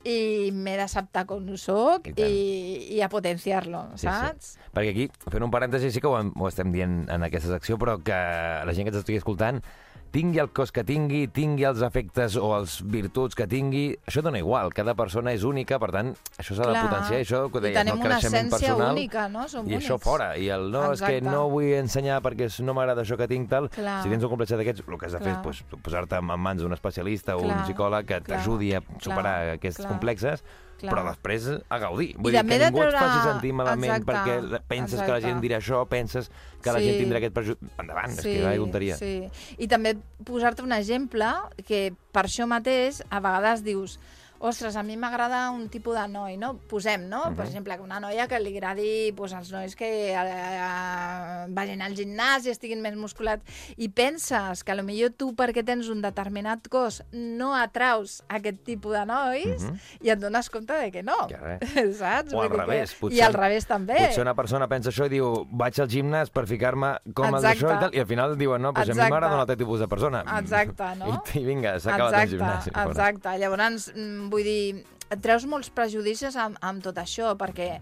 i 0.04 0.50
m'he 0.54 0.76
d'acceptar 0.78 1.24
com 1.28 1.48
sóc 1.60 2.06
I 2.12 2.14
i, 2.22 2.96
i 2.96 3.00
a 3.02 3.08
potenciar-lo, 3.12 3.86
Sí, 3.96 4.06
saps? 4.06 4.54
Sí. 4.54 4.66
Perquè 4.76 4.92
aquí, 4.92 5.08
fent 5.32 5.42
un 5.48 5.50
parèntesi, 5.50 5.90
sí 5.90 6.00
que 6.04 6.06
ho, 6.06 6.14
ho 6.20 6.48
estem 6.48 6.70
dient 6.72 7.06
en 7.10 7.24
aquesta 7.26 7.50
secció, 7.56 7.78
però 7.80 7.96
que 8.04 8.12
la 8.14 8.74
gent 8.76 8.86
que 8.86 8.92
ens 8.94 9.00
estigui 9.02 9.18
escoltant 9.18 9.64
tingui 10.10 10.40
el 10.42 10.50
cos 10.50 10.72
que 10.74 10.82
tingui, 10.86 11.26
tingui 11.32 11.64
els 11.68 11.82
efectes 11.86 12.36
o 12.36 12.50
els 12.56 12.78
virtuts 12.82 13.36
que 13.38 13.46
tingui, 13.50 13.84
això 14.06 14.22
dona 14.26 14.40
igual, 14.42 14.72
cada 14.74 14.94
persona 14.98 15.32
és 15.36 15.44
única, 15.46 15.78
per 15.82 15.90
tant, 15.94 16.12
això 16.36 16.56
s'ha 16.56 16.66
de 16.66 16.74
Clar. 16.74 16.84
potenciar, 16.88 17.20
això 17.20 17.42
que 17.52 17.62
deies, 17.64 17.78
tenim 17.78 17.94
el 17.94 18.00
una 18.00 18.08
creixement 18.10 18.48
essència 18.48 18.72
personal, 18.74 18.96
única, 18.96 19.28
no? 19.28 19.46
Som 19.48 19.68
i 19.70 19.76
això 19.78 19.96
únics. 19.96 20.04
fora, 20.04 20.30
i 20.38 20.48
el 20.48 20.70
no, 20.70 20.86
és 20.92 21.02
que 21.02 21.16
Exacte. 21.18 21.36
no 21.36 21.44
vull 21.52 21.70
ensenyar 21.78 22.20
perquè 22.22 22.50
no 22.64 22.74
m'agrada 22.74 23.02
això 23.02 23.16
que 23.20 23.28
tinc, 23.30 23.48
tal, 23.50 23.70
Clar. 23.70 24.02
si 24.02 24.10
tens 24.12 24.24
un 24.24 24.30
complex 24.30 24.56
d'aquests, 24.56 24.86
el 24.86 24.98
que 24.98 25.06
has 25.06 25.12
de 25.12 25.20
fer 25.20 25.34
és 25.34 25.38
Clar. 25.38 25.42
pues, 25.42 25.62
posar-te 25.82 26.16
en 26.16 26.32
mans 26.40 26.62
d'un 26.62 26.72
especialista 26.72 27.36
o 27.36 27.44
un 27.44 27.54
Clar, 27.54 27.62
psicòleg 27.68 28.06
que 28.06 28.20
clar, 28.20 28.40
t'ajudi 28.40 28.74
a 28.74 28.82
superar 28.98 29.22
clar, 29.22 29.54
aquests 29.60 29.84
clar, 29.84 29.92
complexes, 29.94 30.44
clar. 30.80 30.92
però 30.94 31.04
després 31.10 31.46
a 31.68 31.78
gaudir. 31.78 32.14
Vull 32.16 32.32
I 32.34 32.38
dir 32.38 32.46
que 32.46 32.58
ningú 32.58 32.82
et 32.82 32.88
treure- 32.90 32.98
faci 32.98 33.28
sentir 33.28 33.52
malament 33.52 33.92
Exacte, 33.92 34.12
perquè 34.12 34.60
penses 34.66 35.00
que 35.00 35.06
la 35.06 35.18
exacte. 35.18 35.26
gent 35.28 35.40
dirà 35.44 35.58
això, 35.58 35.86
penses 35.88 36.30
que 36.62 36.72
la 36.72 36.78
Sí. 36.78 36.84
gent 36.90 36.98
tindrà 37.04 37.16
aquest 37.18 37.34
prejudici. 37.34 37.72
Endavant, 37.78 38.10
és 38.18 38.20
que 38.24 38.42
va 38.42 38.56
tonteria. 38.56 38.96
Sí. 38.96 39.28
I 39.58 39.68
també 39.68 39.96
posar-te 40.24 40.62
un 40.62 40.72
exemple 40.72 41.26
que 41.66 41.92
per 42.12 42.24
això 42.26 42.46
mateix 42.46 43.02
a 43.10 43.20
vegades 43.20 43.62
dius 43.62 43.98
ostres, 44.40 44.74
a 44.76 44.82
mi 44.82 44.96
m'agrada 44.96 45.50
un 45.52 45.68
tipus 45.68 45.94
de 45.94 46.06
noi, 46.08 46.36
no? 46.40 46.54
Posem, 46.68 47.06
no? 47.08 47.26
Mhm. 47.30 47.36
Per 47.36 47.46
exemple, 47.46 47.76
que 47.76 47.82
una 47.84 48.00
noia 48.00 48.26
que 48.26 48.38
li 48.40 48.54
agradi 48.56 49.12
pues, 49.12 49.32
als 49.36 49.50
nois 49.52 49.76
que 49.76 50.14
eh, 50.16 51.46
vagin 51.52 51.82
al 51.84 51.94
gimnàs 51.96 52.46
i 52.46 52.50
estiguin 52.54 52.80
més 52.82 52.96
musculats. 52.96 53.44
I 53.76 53.88
penses 53.92 54.64
que 54.64 54.74
potser 54.74 55.10
tu, 55.12 55.32
perquè 55.36 55.62
tens 55.66 55.88
un 55.92 56.00
determinat 56.02 56.66
cos, 56.72 57.02
no 57.12 57.52
atraus 57.54 58.22
aquest 58.28 58.62
tipus 58.64 58.92
de 58.96 59.04
nois 59.06 59.62
Mhm. 59.62 59.78
i 60.02 60.10
et 60.10 60.18
dones 60.18 60.48
compte 60.50 60.72
de 60.72 60.90
que 60.90 61.02
no. 61.02 61.26
Que 61.28 61.36
res. 61.36 61.60
Saps? 62.00 62.32
O 62.32 62.40
al 62.42 62.48
dir 62.48 62.56
que- 62.56 62.64
revés, 62.64 62.94
potser- 63.00 63.18
I 63.18 63.20
al 63.20 63.34
revés 63.34 63.66
també. 63.66 63.94
Potser 64.06 64.22
una 64.22 64.34
persona 64.34 64.68
pensa 64.68 64.90
això 64.90 65.06
i 65.06 65.08
diu 65.10 65.46
vaig 65.50 65.78
al 65.80 65.88
gimnàs 65.88 66.30
per 66.30 66.46
ficar-me 66.46 66.94
com 67.14 67.34
el 67.34 67.42
d'això 67.42 67.74
i 67.76 67.80
tal, 67.80 67.94
i 67.94 67.98
al 68.00 68.06
final 68.06 68.36
diuen 68.38 68.62
no, 68.62 68.72
si 68.84 68.90
a 68.90 68.94
mi 68.94 69.00
m'agrada 69.10 69.34
un 69.34 69.40
altre 69.40 69.56
tipus 69.56 69.80
de 69.80 69.88
persona. 69.88 70.24
Exacte, 70.38 70.94
no? 70.98 71.22
I, 71.34 71.38
i 71.40 71.44
vinga, 71.44 71.78
s'ha 71.78 71.94
acabat 71.94 72.22
el 72.24 72.38
gimnàs. 72.38 72.68
Exacte, 72.88 73.36
llavors, 73.38 73.92
mm, 73.94 74.29
vull 74.30 74.46
dir, 74.46 74.84
et 75.10 75.20
treus 75.24 75.44
molts 75.50 75.70
prejudicis 75.74 76.36
amb, 76.38 76.56
amb 76.62 76.82
tot 76.84 76.98
això, 77.02 77.34
perquè, 77.40 77.74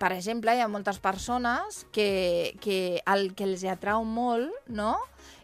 per 0.00 0.14
exemple, 0.16 0.54
hi 0.56 0.62
ha 0.64 0.68
moltes 0.72 0.98
persones 0.98 1.84
que, 1.92 2.54
que 2.64 3.02
el 3.04 3.34
que 3.36 3.44
els 3.50 3.64
atrau 3.68 4.04
molt, 4.08 4.50
no?, 4.72 4.96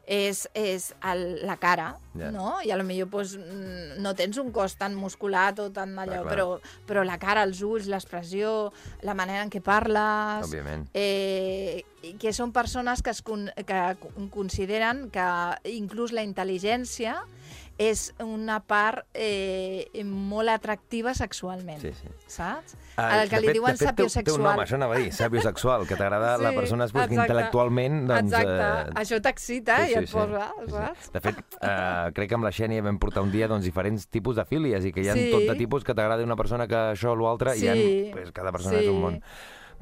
és, 0.06 0.44
és 0.54 0.92
el, 1.10 1.40
la 1.48 1.56
cara, 1.58 1.88
Ja. 2.14 2.28
no? 2.30 2.60
I 2.62 2.70
a 2.70 2.76
lo 2.78 2.84
millor 2.86 3.08
pues, 3.10 3.32
no 3.98 4.12
tens 4.14 4.38
un 4.38 4.52
cos 4.54 4.76
tan 4.78 4.94
musculat 4.94 5.58
o 5.58 5.64
tan 5.74 5.96
allò, 5.98 6.20
clar. 6.22 6.30
però, 6.30 6.44
però 6.86 7.02
la 7.04 7.16
cara, 7.18 7.42
els 7.42 7.58
ulls, 7.66 7.88
l'expressió, 7.90 8.70
la 9.02 9.16
manera 9.18 9.42
en 9.42 9.50
què 9.50 9.58
parles... 9.66 10.46
Òbviament. 10.46 10.86
Eh, 10.94 11.82
que 12.22 12.30
són 12.32 12.54
persones 12.54 13.02
que, 13.02 13.10
es 13.10 13.20
con, 13.26 13.48
que 13.66 13.80
con- 13.98 14.30
consideren 14.30 15.08
que 15.10 15.26
inclús 15.74 16.14
la 16.14 16.22
intel·ligència 16.22 17.18
és 17.78 18.14
una 18.24 18.60
part 18.64 19.04
eh, 19.12 19.90
molt 20.04 20.48
atractiva 20.48 21.12
sexualment, 21.14 21.80
Sí, 21.82 21.90
sí. 21.92 22.08
saps? 22.26 22.74
Ah, 22.96 23.22
el 23.22 23.28
que 23.28 23.40
li 23.42 23.48
fet- 23.50 23.56
diuen 23.58 23.76
fet, 23.76 23.88
té- 23.90 23.94
Té 23.96 24.02
un 24.04 24.08
sapiosexual. 24.08 24.42
nom, 24.56 24.62
això 24.64 24.74
anava 24.78 24.94
a 24.94 24.98
dir, 24.98 25.12
sapiosexual, 25.12 25.86
que 25.86 25.96
t'agrada 25.96 26.38
la 26.42 26.50
Sí, 26.50 26.56
persona 26.56 26.86
pues, 26.88 27.06
que 27.08 27.14
exacte. 27.14 27.32
intel·lectualment... 27.34 28.06
Doncs, 28.08 28.32
Exacte, 28.32 28.56
eh, 28.88 28.94
això 29.02 29.20
t'excita 29.20 29.76
i 29.90 29.94
et 29.94 30.10
posa, 30.10 30.48
saps? 30.72 31.12
De 31.12 31.20
fet, 31.20 31.36
eh, 31.60 32.10
crec 32.16 32.28
que 32.30 32.34
amb 32.34 32.44
la 32.48 32.52
Xènia 32.56 32.82
vam 32.82 32.98
portar 32.98 33.22
un 33.22 33.30
dia 33.30 33.46
doncs, 33.48 33.64
diferents 33.68 34.08
tipus 34.08 34.36
de 34.36 34.46
fílies 34.46 34.84
i 34.88 34.92
que 34.92 35.02
hi 35.04 35.08
ha 35.10 35.14
Sí. 35.14 35.28
tot 35.30 35.42
de 35.44 35.54
tipus 35.56 35.84
que 35.84 35.92
t'agrada 35.94 36.24
una 36.24 36.36
persona 36.36 36.66
que 36.66 36.74
això 36.96 37.12
o 37.12 37.16
l'altre 37.16 37.56
i 37.56 37.60
Sí. 37.60 37.68
ha, 37.68 38.12
pues, 38.12 38.32
cada 38.32 38.52
persona 38.52 38.78
Sí. 38.78 38.84
és 38.86 38.88
un 38.90 39.02
món. 39.02 39.20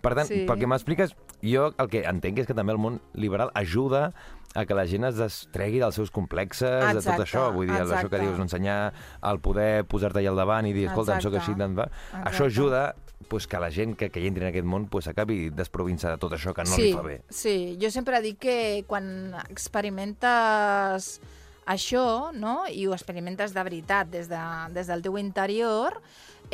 Per 0.02 0.14
tant, 0.14 0.26
Sí. 0.26 0.44
pel 0.44 0.58
que 0.58 0.66
m'expliques, 0.66 1.14
jo 1.44 1.68
el 1.78 1.92
que 1.92 2.04
entenc 2.08 2.42
és 2.42 2.48
que 2.48 2.56
també 2.56 2.74
el 2.74 2.80
món 2.80 3.00
liberal 3.14 3.52
ajuda 3.54 4.08
a 4.54 4.64
que 4.66 4.74
la 4.78 4.84
gent 4.86 5.04
es 5.08 5.16
destregui 5.18 5.80
dels 5.82 5.96
seus 5.98 6.12
complexes, 6.14 6.70
de 6.70 6.92
tot 6.94 7.00
Exacte, 7.02 7.24
això. 7.26 7.48
Vull 7.52 7.66
dir, 7.66 7.74
això 7.74 8.06
que 8.06 8.06
exacte. 8.06 8.20
dius, 8.22 8.42
ensenyar 8.44 8.78
el 9.30 9.40
poder 9.42 9.84
posar-te 9.90 10.22
allà 10.22 10.30
al 10.30 10.38
davant 10.38 10.68
i 10.68 10.72
dir, 10.76 10.86
escolta, 10.92 11.18
sóc 11.18 11.34
Exacte. 11.34 11.58
així, 11.58 11.74
va. 11.74 11.88
Exacte. 11.90 12.30
Això 12.30 12.46
ajuda 12.46 12.84
pues, 13.28 13.48
que 13.50 13.58
la 13.58 13.70
gent 13.74 13.96
que, 13.98 14.10
que 14.14 14.22
hi 14.22 14.28
entri 14.30 14.46
en 14.46 14.52
aquest 14.52 14.68
món 14.68 14.86
pues, 14.86 15.08
acabi 15.10 15.48
desprovint-se 15.50 16.12
de 16.14 16.20
tot 16.22 16.36
això 16.38 16.54
que 16.54 16.66
no 16.68 16.76
sí, 16.76 16.86
li 16.86 16.92
fa 16.94 17.02
bé. 17.02 17.16
Sí, 17.34 17.56
jo 17.82 17.90
sempre 17.90 18.22
dic 18.22 18.38
que 18.46 18.58
quan 18.86 19.34
experimentes 19.48 21.18
això, 21.66 22.30
no? 22.36 22.60
i 22.70 22.86
ho 22.86 22.94
experimentes 22.94 23.54
de 23.56 23.64
veritat 23.66 24.10
des, 24.12 24.28
de, 24.30 24.44
des 24.76 24.86
del 24.90 25.02
teu 25.02 25.18
interior, 25.18 25.98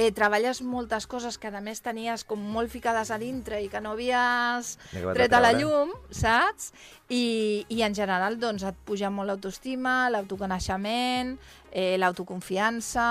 eh, 0.01 0.09
treballes 0.17 0.63
moltes 0.65 1.05
coses 1.11 1.37
que 1.37 1.51
a 1.53 1.61
més 1.61 1.83
tenies 1.85 2.25
com 2.25 2.41
molt 2.41 2.73
ficades 2.73 3.11
a 3.13 3.19
dintre 3.21 3.59
i 3.61 3.69
que 3.69 3.83
no 3.85 3.93
havies 3.93 4.77
tret 4.95 5.35
a 5.37 5.41
la 5.43 5.53
llum, 5.53 5.93
saps? 6.15 6.71
I, 7.13 7.67
i 7.69 7.83
en 7.85 7.97
general 7.97 8.39
doncs, 8.41 8.65
et 8.65 8.79
puja 8.89 9.11
molt 9.13 9.29
l'autoestima, 9.29 10.09
l'autoconeixement, 10.15 11.35
eh, 11.73 11.99
l'autoconfiança, 12.01 13.09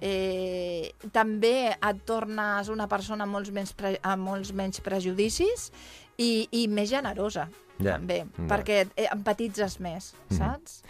eh, 0.00 0.90
també 1.14 1.70
et 1.76 2.02
tornes 2.08 2.72
una 2.74 2.88
persona 2.90 3.28
amb 3.28 3.38
molts 3.38 3.52
menys, 3.54 3.76
pre 3.76 3.94
amb 4.02 4.26
molts 4.26 4.50
menys 4.56 4.82
prejudicis 4.82 5.70
i, 6.18 6.48
i 6.50 6.66
més 6.66 6.90
generosa, 6.90 7.46
Ja, 7.76 7.98
també, 7.98 8.22
ja. 8.24 8.48
perquè 8.48 8.86
eh, 8.96 9.06
empatitzes 9.12 9.78
més, 9.84 10.14
saps? 10.32 10.80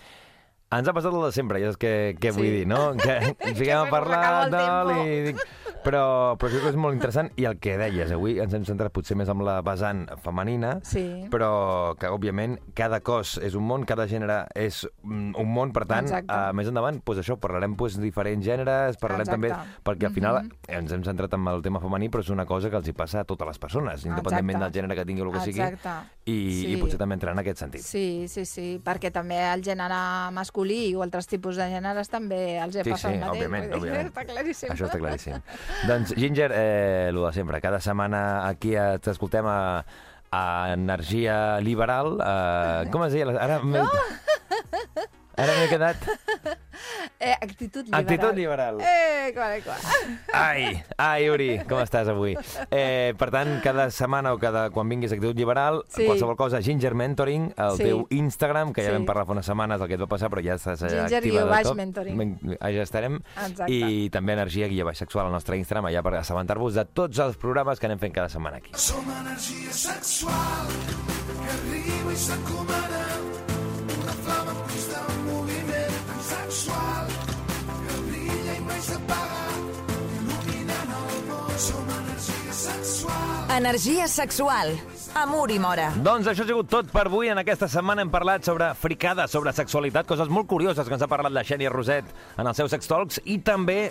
Ens 0.75 0.89
ha 0.89 0.93
passat 0.93 1.15
el 1.15 1.23
de 1.23 1.31
sempre, 1.31 1.61
ja 1.63 1.69
és 1.71 1.77
que, 1.79 2.17
què 2.19 2.33
vull 2.35 2.43
Sí. 2.49 2.51
dir, 2.51 2.67
no? 2.67 2.93
Que 2.99 3.15
ens 3.39 3.59
fiquem 3.59 3.79
a 3.79 3.87
parlar, 3.91 4.51
tal, 4.51 4.91
i 5.07 5.21
dic... 5.31 5.45
Però, 5.87 6.35
però 6.35 6.49
crec 6.51 6.65
que 6.65 6.71
és 6.73 6.79
molt 6.83 6.97
interessant. 6.97 7.29
I 7.39 7.45
el 7.47 7.61
que 7.63 7.77
deies, 7.79 8.11
avui 8.11 8.41
ens 8.43 8.51
hem 8.59 8.65
centrat 8.67 8.91
potser 8.91 9.15
més 9.15 9.29
amb 9.31 9.45
la 9.47 9.61
vessant 9.63 10.01
femenina, 10.25 10.81
Sí. 10.83 11.29
però 11.31 11.95
que, 11.95 12.11
òbviament, 12.11 12.57
cada 12.75 12.99
cos 13.07 13.37
és 13.39 13.55
un 13.55 13.63
món, 13.69 13.85
cada 13.87 14.09
gènere 14.11 14.49
és 14.59 14.81
mm, 15.05 15.37
un 15.39 15.53
món, 15.55 15.71
per 15.77 15.85
tant, 15.87 16.09
Exacte. 16.11 16.27
uh, 16.35 16.51
més 16.59 16.67
endavant, 16.67 16.99
doncs 17.07 17.23
això, 17.23 17.39
parlarem 17.39 17.77
doncs, 17.79 18.01
diferents 18.03 18.43
gèneres, 18.45 18.99
parlarem 18.99 19.29
Exacte. 19.29 19.47
també... 19.55 19.79
Perquè 19.87 20.11
al 20.11 20.17
final 20.19 20.43
Mhm. 20.43 20.51
ens 20.81 20.93
hem 20.99 21.05
centrat 21.07 21.33
en 21.39 21.47
el 21.55 21.63
tema 21.63 21.79
femení, 21.79 22.11
però 22.11 22.27
és 22.27 22.31
una 22.35 22.47
cosa 22.51 22.69
que 22.69 22.77
els 22.83 22.89
hi 22.89 22.93
passa 22.93 23.21
a 23.21 23.25
totes 23.25 23.47
les 23.47 23.59
persones, 23.63 24.05
independentment 24.05 24.57
Exacte. 24.59 24.73
del 24.73 24.83
gènere 24.83 24.99
que 24.99 25.07
tingui 25.07 25.23
o 25.23 25.27
el 25.31 25.33
que 25.39 25.45
sigui, 25.47 25.61
Exacte. 25.63 26.16
I, 26.27 26.35
Sí. 26.53 26.73
i 26.73 26.77
potser 26.81 26.99
també 26.99 27.15
entrar 27.15 27.33
en 27.37 27.39
aquest 27.39 27.61
sentit. 27.63 27.83
Sí, 27.87 28.27
sí, 28.29 28.43
sí, 28.45 28.65
perquè 28.83 29.13
també 29.15 29.37
el 29.53 29.63
gènere 29.63 29.99
masculí 30.35 30.93
o 30.99 31.05
altres 31.05 31.29
tipus 31.31 31.55
de 31.61 31.69
gèneres 31.71 32.11
també 32.11 32.59
els 32.59 32.75
he 32.75 32.83
Sí, 32.83 32.91
passat 32.91 33.13
sí, 33.13 33.15
el 33.15 33.21
mateix. 33.23 33.37
òbviament, 33.45 33.69
dir, 33.71 33.77
òbviament. 33.79 34.11
Està 34.11 34.25
claríssim. 34.27 34.73
Això 34.75 34.89
està 34.89 34.99
claríssim. 34.99 35.39
doncs, 35.87 36.15
Ginger, 36.19 36.51
eh, 36.53 37.07
el 37.13 37.23
de 37.23 37.33
sempre. 37.33 37.61
Cada 37.63 37.79
setmana 37.81 38.49
aquí 38.49 38.75
eh, 38.75 38.99
t'escoltem 38.99 39.47
a, 39.47 39.85
a 40.33 40.43
Energia 40.75 41.61
Liberal. 41.61 42.19
Eh, 42.19 42.91
com 42.91 43.05
es 43.07 43.13
deia? 43.15 43.31
Ara 43.39 43.61
m'he... 43.63 43.87
Ara 45.37 45.53
m'he 45.61 45.69
quedat... 45.69 45.97
Eh, 47.27 47.35
actitud 47.43 47.83
liberal. 47.85 48.01
Actitud 48.05 48.35
liberal. 48.37 48.79
Eh, 48.81 49.33
qual, 49.35 49.63
qual. 49.65 49.81
Ai, 50.33 50.85
ai, 50.97 51.29
Uri, 51.31 51.59
com 51.69 51.81
estàs 51.83 52.07
avui? 52.13 52.37
Eh, 52.71 53.15
per 53.19 53.31
tant, 53.35 53.57
cada 53.65 53.89
setmana 53.91 54.33
o 54.33 54.39
cada, 54.39 54.69
quan 54.71 54.89
vinguis 54.89 55.11
a 55.11 55.17
Actitud 55.17 55.35
Liberal, 55.37 55.83
Sí. 55.89 56.05
qualsevol 56.07 56.37
cosa, 56.37 56.61
Ginger 56.63 56.95
Mentoring, 56.95 57.53
el 57.57 57.77
Sí. 57.77 57.83
teu 57.83 58.07
Instagram, 58.11 58.73
que 58.73 58.83
ja 58.83 58.91
Sí. 58.91 58.95
vam 58.95 59.05
parlar 59.07 59.27
fa 59.27 59.33
unes 59.33 59.47
setmanes 59.47 59.79
del 59.81 59.89
que 59.89 59.95
et 59.95 60.01
va 60.01 60.07
passar, 60.07 60.31
però 60.31 60.43
ja 60.45 60.55
estàs 60.55 60.79
Ginger 60.79 61.19
activa 61.19 61.41
de 61.43 61.51
baix 61.51 61.67
tot. 61.67 61.77
mentoring. 61.77 62.17
Men- 62.17 62.39
Allà 62.61 62.83
estarem. 62.83 63.21
Exacte. 63.47 63.73
I 63.73 64.09
també 64.11 64.33
Energia 64.35 64.69
Guia 64.69 64.85
Baix 64.85 64.99
Sexual 64.99 65.27
al 65.27 65.33
nostre 65.33 65.57
Instagram, 65.57 65.87
allà 65.87 66.03
per 66.03 66.15
assabentar-vos 66.15 66.75
de 66.75 66.85
tots 66.85 67.19
els 67.19 67.37
programes 67.37 67.81
que 67.81 67.87
anem 67.87 67.99
fent 67.99 68.13
cada 68.15 68.29
setmana 68.29 68.59
aquí. 68.59 68.71
Som 68.75 69.05
energia 69.11 69.73
sexual 69.73 70.69
que 71.43 71.51
arriba 71.51 72.13
i 72.13 72.17
s'encomana 72.17 73.03
una 74.03 74.13
flama 74.13 74.46
energia 83.67 84.07
sexual. 84.07 84.77
Amor 85.15 85.51
i 85.51 85.59
mora. 85.59 85.89
Doncs 86.05 86.29
això 86.29 86.45
ha 86.45 86.49
sigut 86.49 86.69
tot 86.71 86.91
per 86.93 87.07
avui. 87.09 87.31
En 87.33 87.41
aquesta 87.41 87.69
setmana 87.73 88.05
hem 88.05 88.13
parlat 88.13 88.45
sobre 88.45 88.69
fricades, 88.77 89.33
sobre 89.33 89.55
sexualitat, 89.57 90.07
coses 90.07 90.29
molt 90.29 90.49
curioses 90.51 90.87
que 90.87 90.95
ens 90.95 91.03
ha 91.03 91.09
parlat 91.11 91.33
la 91.33 91.45
Xènia 91.47 91.73
Roset 91.73 92.09
en 92.37 92.47
els 92.47 92.61
seus 92.61 92.71
sex 92.75 92.91
talks 92.91 93.21
i 93.25 93.39
també 93.45 93.91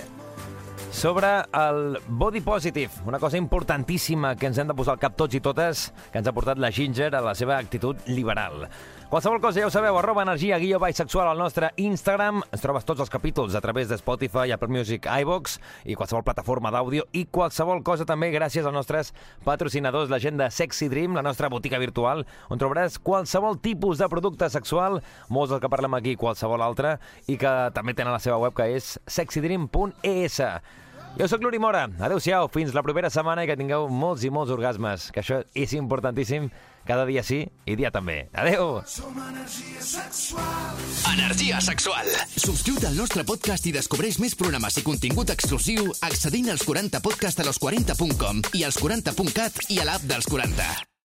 sobre 0.95 1.31
el 1.51 1.97
body 2.07 2.39
positive, 2.45 3.01
una 3.05 3.19
cosa 3.19 3.37
importantíssima 3.37 4.35
que 4.39 4.47
ens 4.47 4.61
hem 4.61 4.69
de 4.69 4.77
posar 4.77 4.95
al 4.95 5.01
cap 5.01 5.17
tots 5.17 5.35
i 5.35 5.41
totes, 5.43 5.89
que 6.11 6.21
ens 6.21 6.29
ha 6.29 6.35
portat 6.35 6.61
la 6.61 6.71
Ginger 6.71 7.09
a 7.17 7.23
la 7.25 7.33
seva 7.35 7.57
actitud 7.57 8.05
liberal. 8.07 8.69
Qualsevol 9.05 9.37
cosa 9.39 9.59
ja 9.61 9.67
ho 9.67 9.69
sabeu, 9.69 9.93
arroba 9.99 10.23
energia 10.25 10.57
guió 10.57 10.79
baix 10.81 10.97
sexual 10.97 11.27
al 11.29 11.37
nostre 11.37 11.67
Instagram. 11.77 12.39
Ens 12.49 12.63
trobes 12.63 12.87
tots 12.89 13.03
els 13.03 13.11
capítols 13.13 13.53
a 13.53 13.61
través 13.61 13.85
de 13.87 13.99
Spotify, 13.99 14.49
Apple 14.51 14.73
Music, 14.73 15.05
iVox 15.05 15.59
i 15.85 15.93
qualsevol 15.93 16.23
plataforma 16.25 16.71
d'àudio 16.73 17.05
i 17.13 17.27
qualsevol 17.29 17.83
cosa 17.85 18.07
també 18.09 18.31
gràcies 18.33 18.65
als 18.65 18.73
nostres 18.73 19.13
patrocinadors, 19.45 20.09
la 20.09 20.19
gent 20.19 20.41
de 20.41 20.49
Sexy 20.49 20.89
Dream, 20.89 21.13
la 21.13 21.21
nostra 21.21 21.51
botiga 21.53 21.77
virtual, 21.77 22.25
on 22.49 22.57
trobaràs 22.57 22.97
qualsevol 22.97 23.61
tipus 23.61 24.01
de 24.01 24.09
producte 24.09 24.49
sexual, 24.49 25.03
molts 25.29 25.53
del 25.53 25.61
que 25.61 25.69
parlem 25.69 26.01
aquí, 26.01 26.17
qualsevol 26.17 26.65
altre, 26.65 26.97
i 27.29 27.37
que 27.37 27.55
també 27.77 27.93
tenen 27.93 28.15
la 28.15 28.23
seva 28.25 28.41
web 28.41 28.57
que 28.57 28.71
és 28.73 28.95
sexydream.es. 29.05 30.41
Jo 31.15 31.29
sóc 31.29 31.45
l'Uri 31.45 31.61
Mora. 31.61 31.85
Adéu-siau, 32.01 32.49
fins 32.49 32.73
la 32.73 32.83
propera 32.83 33.13
setmana 33.13 33.45
i 33.45 33.47
que 33.47 33.55
tingueu 33.55 33.85
molts 33.85 34.25
i 34.25 34.33
molts 34.33 34.51
orgasmes, 34.51 35.11
que 35.13 35.21
això 35.21 35.45
és 35.53 35.77
importantíssim 35.77 36.49
cada 36.85 37.05
dia 37.09 37.23
sí 37.25 37.43
i 37.65 37.75
dia 37.75 37.91
també. 37.91 38.29
Adéu! 38.33 38.81
som 38.85 39.17
energia 39.17 39.81
sexual 39.81 40.81
Energia 41.13 41.61
sexual. 41.61 42.09
Subscriu't 42.37 42.87
al 42.87 42.97
nostre 42.97 43.25
podcast 43.27 43.67
i 43.67 43.75
descobreix 43.75 44.19
més 44.23 44.35
programes 44.39 44.79
i 44.79 44.85
contingut 44.85 45.33
exclusiu 45.33 45.91
accedint 46.05 46.51
als 46.53 46.65
40 46.65 47.01
podcast 47.05 47.39
a 47.41 47.47
los40.com 47.49 48.43
i 48.53 48.65
als 48.65 48.81
40.cat 48.81 49.65
i 49.69 49.79
a 49.81 49.87
l'app 49.89 50.05
dels 50.09 50.29
40. 50.31 50.94